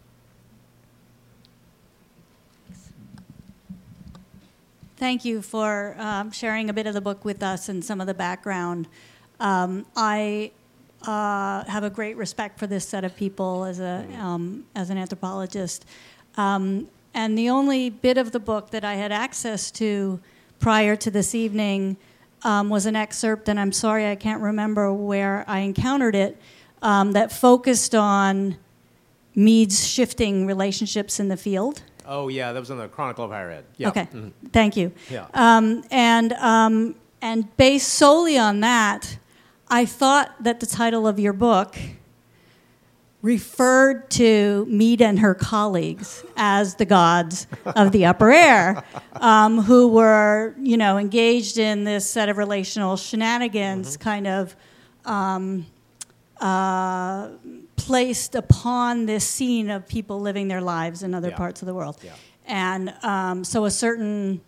[5.03, 8.07] Thank you for um, sharing a bit of the book with us and some of
[8.07, 8.87] the background.
[9.41, 10.53] Um, I
[11.05, 14.99] uh, have a great respect for this set of people as a um, as an
[14.99, 15.87] anthropologist,
[16.37, 20.21] um, and the only bit of the book that I had access to
[20.61, 21.97] prior to this evening
[22.45, 26.41] um, was an excerpt, and I'm sorry I can't remember where I encountered it,
[26.81, 28.57] um, that focused on
[29.35, 31.83] Mead's shifting relationships in the field.
[32.07, 33.65] Oh yeah, that was in the Chronicle of Higher Ed.
[33.77, 33.89] Yeah.
[33.89, 34.47] Okay, mm-hmm.
[34.49, 34.93] thank you.
[35.11, 35.27] Yeah.
[35.35, 39.19] Um, and um, and based solely on that,
[39.69, 41.77] I thought that the title of your book
[43.23, 48.83] referred to Mead and her colleagues as the gods of the upper air,
[49.15, 54.03] um, who were, you know, engaged in this set of relational shenanigans, mm-hmm.
[54.03, 54.57] kind of
[55.05, 55.65] um,
[56.41, 57.29] uh,
[57.87, 61.37] placed upon this scene of people living their lives in other yeah.
[61.37, 61.97] parts of the world.
[62.03, 62.15] Yeah.
[62.47, 64.41] And um, so a certain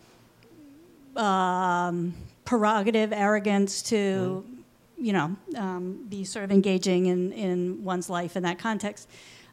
[1.16, 2.14] um,
[2.44, 4.62] prerogative, arrogance to, mm.
[4.98, 9.08] you know, um, be sort of engaging in, in one's life in that context.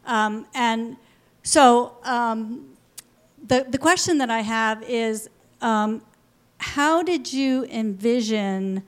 [0.05, 0.97] Um, and
[1.43, 2.69] so um,
[3.47, 5.29] the, the question that I have is
[5.61, 6.01] um,
[6.57, 8.83] how did you envision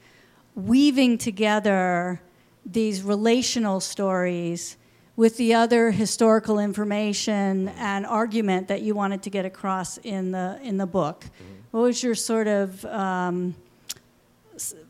[0.56, 2.22] weaving together
[2.66, 4.78] these relational stories
[5.16, 10.60] with the other historical information and argument that you wanted to get across in the
[10.64, 11.26] in the book.
[11.26, 11.54] Mm-hmm.
[11.72, 13.56] What was your sort of um,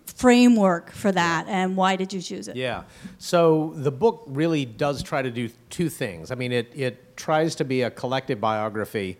[0.05, 2.55] framework for that, and why did you choose it?
[2.55, 2.83] Yeah,
[3.17, 6.31] so the book really does try to do two things.
[6.31, 9.17] I mean, it it tries to be a collective biography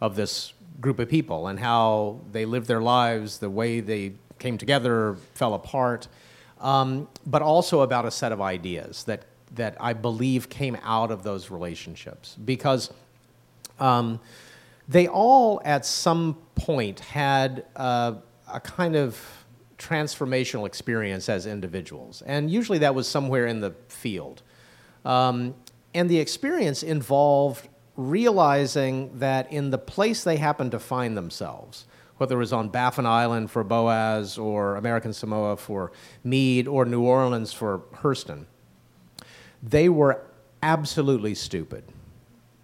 [0.00, 4.56] of this group of people and how they lived their lives, the way they came
[4.56, 6.08] together, fell apart.
[6.58, 9.24] Um, but also about a set of ideas that
[9.54, 12.90] that I believe came out of those relationships because
[13.78, 14.20] um,
[14.88, 18.20] they all at some point had a
[18.62, 19.20] kind of
[19.78, 24.42] transformational experience as individuals, and usually that was somewhere in the field.
[25.04, 25.54] Um,
[25.94, 31.86] and the experience involved realizing that in the place they happened to find themselves,
[32.18, 35.92] whether it was on Baffin Island for Boas or American Samoa for
[36.22, 38.46] Mead or New Orleans for Hurston,
[39.62, 40.22] they were
[40.62, 41.84] absolutely stupid.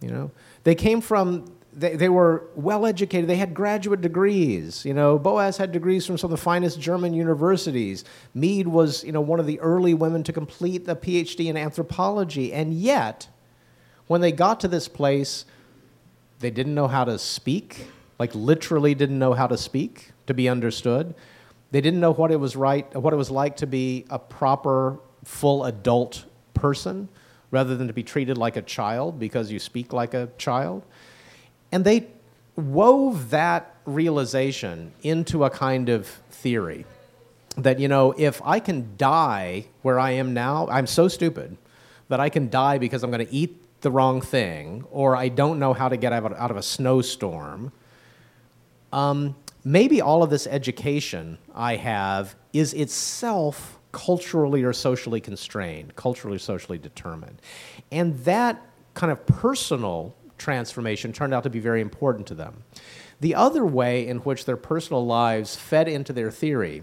[0.01, 0.31] You know,
[0.65, 3.29] they came from they, they were well educated.
[3.29, 4.85] They had graduate degrees.
[4.85, 8.05] You know, Boas had degrees from some of the finest German universities.
[8.35, 12.53] Mead was, you know, one of the early women to complete a PhD in anthropology.
[12.53, 13.29] And yet,
[14.07, 15.45] when they got to this place,
[16.39, 17.89] they didn't know how to speak,
[18.19, 21.15] like literally didn't know how to speak to be understood.
[21.73, 24.99] They didn't know what it was right, what it was like to be a proper,
[25.25, 26.25] full adult
[26.57, 27.09] person
[27.51, 30.83] rather than to be treated like a child because you speak like a child.
[31.71, 32.09] And they
[32.57, 36.85] wove that realization into a kind of theory
[37.57, 41.57] that, you know, if I can die where I am now, I'm so stupid
[42.09, 45.59] that I can die because I'm going to eat the wrong thing or I don't
[45.59, 47.73] know how to get out of a snowstorm.
[48.93, 56.37] Um, maybe all of this education I have is itself culturally or socially constrained, culturally
[56.37, 57.41] or socially determined.
[57.91, 58.61] And that
[58.93, 62.63] kind of personal transformation turned out to be very important to them.
[63.21, 66.83] The other way in which their personal lives fed into their theory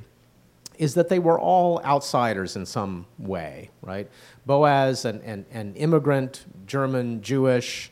[0.79, 4.09] is that they were all outsiders in some way, right?
[4.47, 7.91] Boas, an, an, an immigrant, German, Jewish,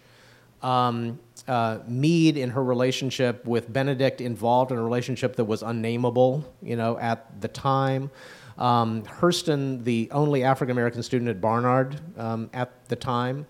[0.63, 6.43] um, uh, Mead in her relationship with Benedict involved in a relationship that was unnameable,
[6.63, 8.09] you know, at the time.
[8.57, 13.47] Um, Hurston, the only African American student at Barnard um, at the time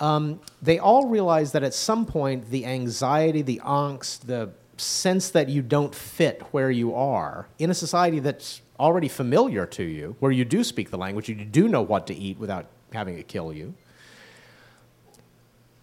[0.00, 5.48] um, they all realized that at some point the anxiety, the angst, the sense that
[5.48, 10.32] you don't fit where you are in a society that's already familiar to you, where
[10.32, 13.52] you do speak the language, you do know what to eat without having it kill
[13.52, 13.74] you.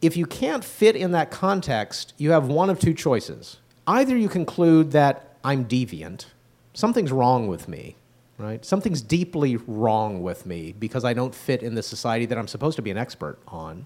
[0.01, 3.57] If you can't fit in that context, you have one of two choices.
[3.87, 6.25] Either you conclude that I'm deviant,
[6.73, 7.95] something's wrong with me,
[8.41, 8.65] right?
[8.65, 12.75] Something's deeply wrong with me because I don't fit in the society that I'm supposed
[12.77, 13.85] to be an expert on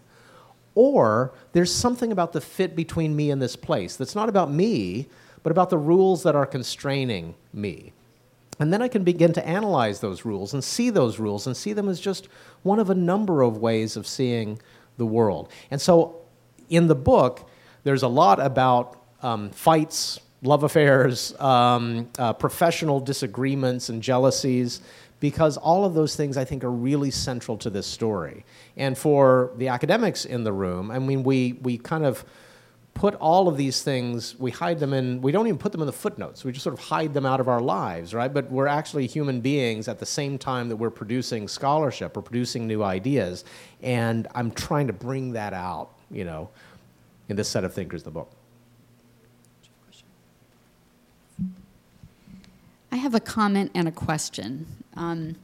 [0.76, 5.08] or there's something about the fit between me and this place that's not about me,
[5.42, 7.94] but about the rules that are constraining me.
[8.60, 11.74] And then I can begin to analyze those rules and see those rules and see
[11.74, 12.28] them as just
[12.64, 14.60] one of a number of ways of seeing
[14.98, 15.50] the world.
[15.72, 16.22] And so
[16.70, 17.50] in the book,
[17.84, 24.82] there's a lot about um, fights, love affairs, um, uh, professional disagreements, and jealousies
[25.20, 28.46] because all of those things I think are really central to this story.
[28.78, 32.26] And for the academics in the room, I mean, we, we kind of
[32.94, 35.88] put all of these things, we hide them in, we don't even put them in
[35.88, 36.46] the footnotes.
[36.46, 38.34] We just sort of hide them out of our lives, right?
[38.34, 42.68] But we're actually human beings at the same time that we're producing scholarship or producing
[42.68, 43.44] new ideas.
[43.82, 46.50] And I'm trying to bring that out, you know,
[47.28, 48.32] in this set of thinkers, the book.
[52.96, 54.68] I have a comment and a question.
[54.96, 55.36] Um,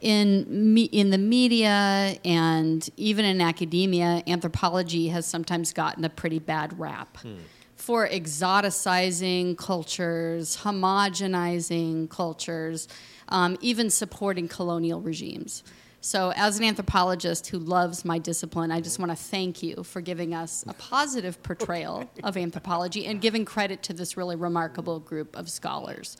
[0.00, 6.38] in, me, in the media and even in academia, anthropology has sometimes gotten a pretty
[6.38, 7.38] bad rap hmm.
[7.74, 12.86] for exoticizing cultures, homogenizing cultures,
[13.30, 15.64] um, even supporting colonial regimes.
[16.00, 20.00] So, as an anthropologist who loves my discipline, I just want to thank you for
[20.00, 25.36] giving us a positive portrayal of anthropology and giving credit to this really remarkable group
[25.36, 26.16] of scholars.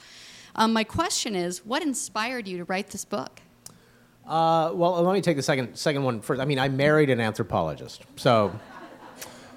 [0.55, 3.41] Um, my question is what inspired you to write this book?
[4.27, 6.41] Uh, well, let me take the second, second one first.
[6.41, 8.03] I mean, I married an anthropologist.
[8.17, 8.53] So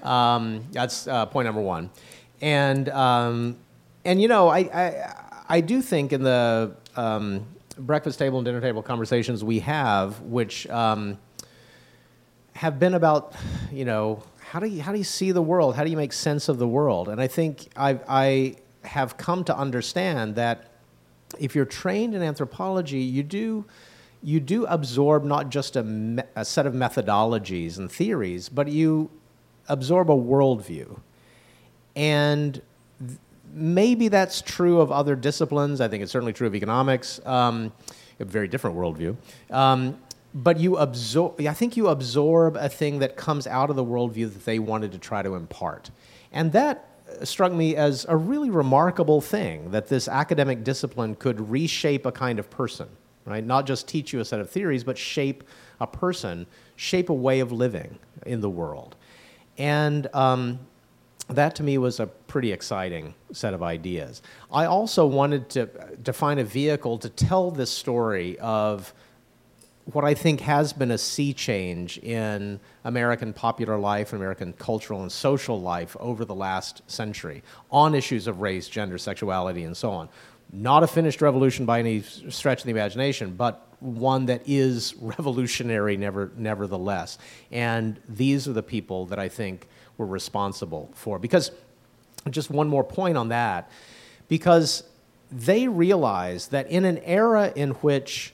[0.02, 1.90] um, that's uh, point number one.
[2.40, 3.56] And, um,
[4.04, 5.14] and you know, I, I,
[5.48, 7.46] I, do think in the um,
[7.78, 11.18] breakfast table and dinner table conversations we have, which um,
[12.54, 13.34] have been about,
[13.72, 15.76] you know, how do you, how do you see the world?
[15.76, 17.08] How do you make sense of the world?
[17.08, 20.75] And I think I, I have come to understand that
[21.38, 23.64] if you're trained in anthropology, you do
[24.22, 29.10] you do absorb not just a, me- a, set of methodologies and theories, but you
[29.68, 30.98] absorb a worldview.
[31.94, 32.60] And
[32.98, 33.18] th-
[33.52, 35.80] maybe that's true of other disciplines.
[35.80, 37.72] I think it's certainly true of economics, um,
[38.18, 39.16] a very different worldview.
[39.50, 39.96] Um,
[40.34, 44.32] but you absorb, I think you absorb a thing that comes out of the worldview
[44.32, 45.90] that they wanted to try to impart.
[46.32, 52.06] And that struck me as a really remarkable thing that this academic discipline could reshape
[52.06, 52.88] a kind of person,
[53.24, 53.44] right?
[53.44, 55.44] Not just teach you a set of theories, but shape
[55.80, 56.46] a person,
[56.76, 58.96] shape a way of living in the world.
[59.58, 60.60] And um,
[61.28, 64.22] that to me was a pretty exciting set of ideas.
[64.52, 65.68] I also wanted to,
[66.04, 68.92] to find a vehicle to tell this story of
[69.92, 75.12] what I think has been a sea change in American popular life American cultural and
[75.12, 80.08] social life over the last century on issues of race, gender, sexuality, and so on.
[80.52, 85.96] Not a finished revolution by any stretch of the imagination, but one that is revolutionary
[85.96, 87.18] never, nevertheless.
[87.52, 89.68] And these are the people that I think
[89.98, 91.18] were responsible for.
[91.18, 91.52] Because,
[92.30, 93.70] just one more point on that,
[94.28, 94.82] because
[95.30, 98.32] they realized that in an era in which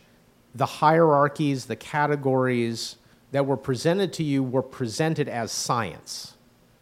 [0.54, 2.96] the hierarchies, the categories
[3.30, 6.34] that were presented to you were presented as science,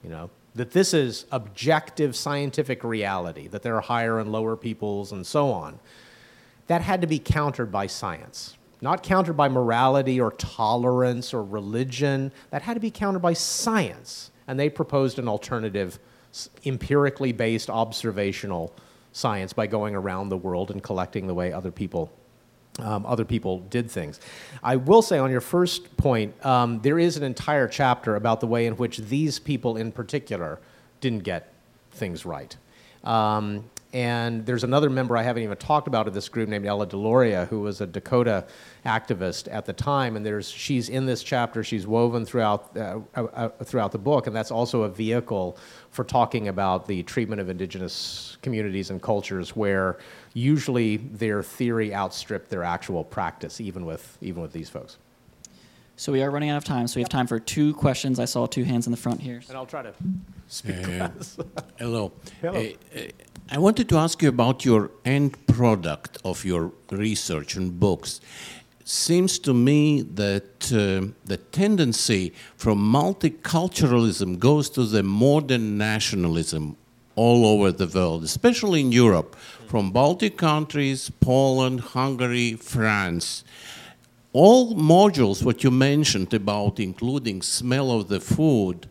[0.03, 5.13] you know, that this is objective scientific reality, that there are higher and lower peoples
[5.13, 5.79] and so on,
[6.67, 8.57] that had to be countered by science.
[8.81, 14.31] Not countered by morality or tolerance or religion, that had to be countered by science.
[14.49, 15.99] And they proposed an alternative,
[16.65, 18.75] empirically based observational
[19.13, 22.11] science by going around the world and collecting the way other people
[22.83, 24.21] um, other people did things.
[24.63, 28.47] I will say on your first point, um, there is an entire chapter about the
[28.47, 30.59] way in which these people in particular
[31.01, 31.53] didn't get
[31.93, 32.57] things right.
[33.05, 36.87] Um, and there's another member I haven't even talked about of this group named Ella
[36.87, 38.47] Deloria, who was a Dakota
[38.87, 40.15] activist at the time.
[40.15, 41.65] And there's, she's in this chapter.
[41.65, 44.29] She's woven throughout, uh, uh, uh, throughout the book.
[44.29, 45.59] And that's also a vehicle
[45.91, 49.99] for talking about the treatment of indigenous communities and cultures where
[50.35, 54.99] usually their theory outstripped their actual practice, even with, even with these folks.
[55.97, 58.19] So we are running out of time, so we have time for two questions.
[58.19, 59.43] I saw two hands in the front here.
[59.49, 59.93] And I'll try to
[60.47, 61.11] speak uh,
[61.79, 62.13] hello.
[62.41, 62.55] Hello.
[62.55, 63.03] Uh, uh,
[63.53, 68.21] I wanted to ask you about your end product of your research and books.
[68.85, 76.77] Seems to me that uh, the tendency from multiculturalism goes to the modern nationalism
[77.17, 79.35] all over the world, especially in Europe,
[79.67, 83.43] from Baltic countries, Poland, Hungary, France.
[84.33, 88.89] All modules, what you mentioned about including smell of the food,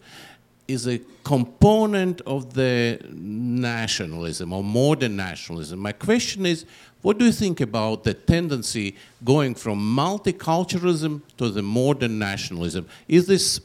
[0.69, 5.79] is a component of the nationalism or modern nationalism.
[5.79, 6.65] My question is,
[7.01, 12.87] what do you think about the tendency going from multiculturalism to the modern nationalism?
[13.07, 13.61] Is this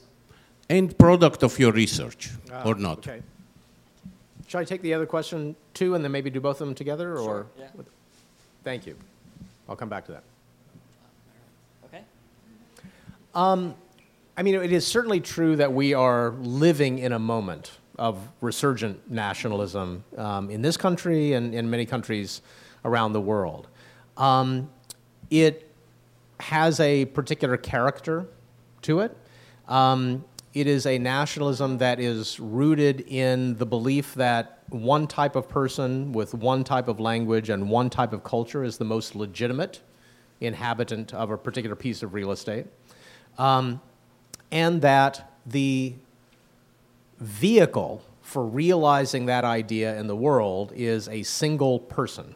[0.70, 2.98] end product of your research uh, or not?
[2.98, 3.22] Okay.
[4.46, 7.16] Should I take the other question too, and then maybe do both of them together,
[7.16, 7.46] sure, or?
[7.58, 7.68] Yeah.
[8.62, 8.96] Thank you.
[9.68, 10.22] I'll come back to that.
[11.86, 12.02] Okay.
[13.34, 13.74] Um,
[14.36, 19.08] I mean, it is certainly true that we are living in a moment of resurgent
[19.08, 22.42] nationalism um, in this country and in many countries
[22.84, 23.68] around the world.
[24.16, 24.70] Um,
[25.30, 25.70] it
[26.40, 28.26] has a particular character
[28.82, 29.16] to it.
[29.68, 35.48] Um, it is a nationalism that is rooted in the belief that one type of
[35.48, 39.80] person with one type of language and one type of culture is the most legitimate
[40.40, 42.66] inhabitant of a particular piece of real estate.
[43.38, 43.80] Um,
[44.50, 45.94] and that the
[47.18, 52.34] vehicle for realizing that idea in the world is a single person,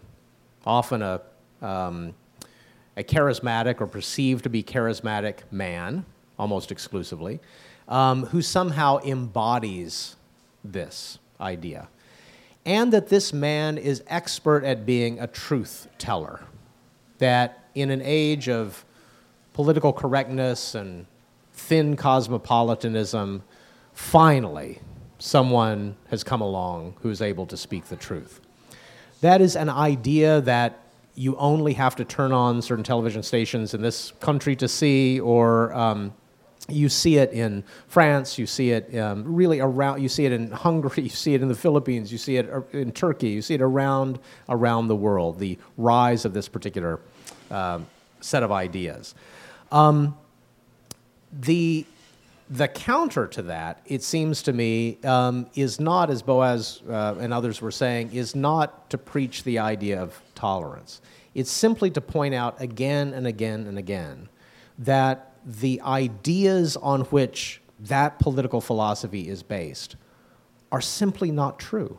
[0.66, 1.20] often a,
[1.62, 2.14] um,
[2.96, 6.04] a charismatic or perceived to be charismatic man,
[6.38, 7.40] almost exclusively,
[7.88, 10.16] um, who somehow embodies
[10.62, 11.88] this idea.
[12.66, 16.42] And that this man is expert at being a truth teller.
[17.16, 18.84] That in an age of
[19.54, 21.06] political correctness and
[21.59, 23.42] thin cosmopolitanism,
[23.92, 24.80] finally,
[25.18, 28.40] someone has come along who's able to speak the truth.
[29.20, 30.78] That is an idea that
[31.16, 35.74] you only have to turn on certain television stations in this country to see, or
[35.74, 36.14] um,
[36.68, 40.52] you see it in France, you see it um, really around, you see it in
[40.52, 43.62] Hungary, you see it in the Philippines, you see it in Turkey, you see it
[43.62, 47.00] around, around the world, the rise of this particular
[47.50, 47.80] uh,
[48.20, 49.16] set of ideas.
[49.72, 50.16] Um,
[51.33, 51.85] the
[52.51, 57.33] the counter to that, it seems to me, um, is not, as Boas uh, and
[57.33, 61.03] others were saying, is not to preach the idea of tolerance.
[61.35, 64.29] It's simply to point out again and again and again
[64.79, 69.97] that the ideas on which that political philosophy is based
[70.72, 71.99] are simply not true.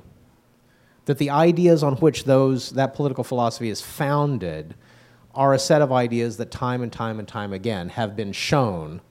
[1.05, 4.75] That the ideas on which those, that political philosophy is founded
[5.33, 9.01] are a set of ideas that time and time and time again have been shown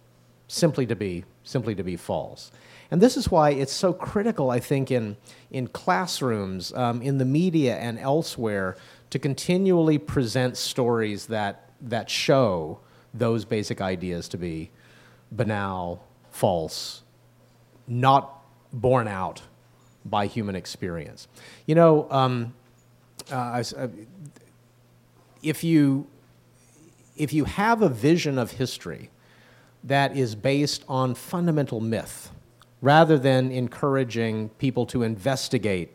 [0.49, 2.51] simply to be simply to be false.
[2.91, 5.17] And this is why it's so critical, I think, in,
[5.51, 8.77] in classrooms, um, in the media, and elsewhere
[9.11, 12.81] to continually present stories that, that show
[13.13, 14.71] those basic ideas to be
[15.31, 17.03] banal, false,
[17.87, 18.43] not
[18.73, 19.43] borne out
[20.05, 21.29] by human experience.
[21.67, 22.55] You know, um,
[23.31, 23.63] uh,
[25.43, 26.07] if you
[27.17, 29.11] if you have a vision of history
[29.89, 32.31] that is based on fundamental myth,
[32.81, 35.91] rather than encouraging people to investigate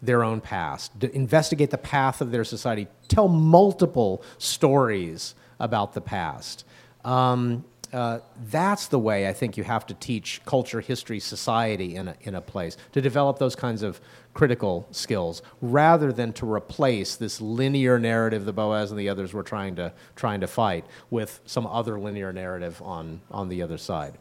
[0.00, 6.00] their own past, to investigate the path of their society, tell multiple stories about the
[6.00, 6.64] past.
[7.04, 7.64] Um,
[7.94, 8.18] uh,
[8.50, 12.34] that's the way I think you have to teach culture, history, society in a, in
[12.34, 14.00] a place, to develop those kinds of
[14.34, 19.44] critical skills, rather than to replace this linear narrative that Boas and the others were
[19.44, 24.18] trying to, trying to fight with some other linear narrative on, on the other side.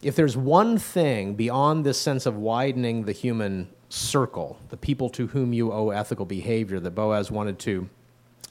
[0.00, 5.26] If there's one thing beyond this sense of widening the human circle, the people to
[5.26, 7.90] whom you owe ethical behavior that Boas wanted to,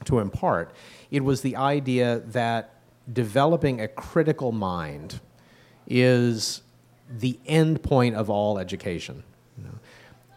[0.04, 0.74] to impart,
[1.10, 5.20] it was the idea that developing a critical mind
[5.86, 6.62] is
[7.10, 9.22] the end point of all education.
[9.58, 9.78] You know?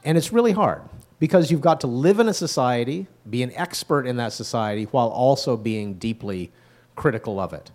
[0.04, 0.82] And it's really hard
[1.20, 5.08] because you've got to live in a society, be an expert in that society, while
[5.08, 6.52] also being deeply
[6.96, 7.72] critical of it.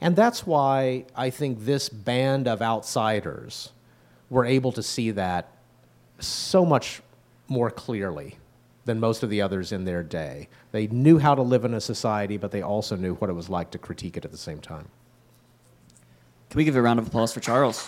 [0.00, 3.70] And that's why I think this band of outsiders
[4.30, 5.50] were able to see that
[6.18, 7.02] so much
[7.48, 8.38] more clearly
[8.84, 10.48] than most of the others in their day.
[10.72, 13.48] They knew how to live in a society, but they also knew what it was
[13.48, 14.88] like to critique it at the same time.
[16.50, 17.82] Can we give a round of applause for Charles?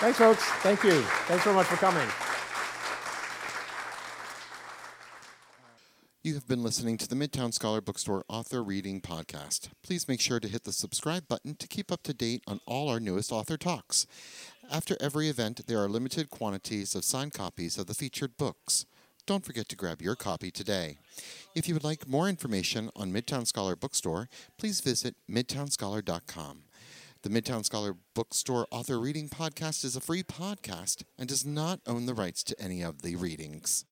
[0.00, 0.44] Thanks, folks.
[0.60, 1.00] Thank you.
[1.26, 2.06] Thanks very much for coming.
[6.22, 9.68] You have been listening to the Midtown Scholar Bookstore Author Reading Podcast.
[9.82, 12.88] Please make sure to hit the subscribe button to keep up to date on all
[12.88, 14.06] our newest author talks.
[14.70, 18.86] After every event, there are limited quantities of signed copies of the featured books.
[19.26, 20.98] Don't forget to grab your copy today.
[21.54, 26.64] If you would like more information on Midtown Scholar Bookstore, please visit midtownscholar.com.
[27.22, 32.04] The Midtown Scholar Bookstore Author Reading Podcast is a free podcast and does not own
[32.04, 33.82] the rights to any of the readings.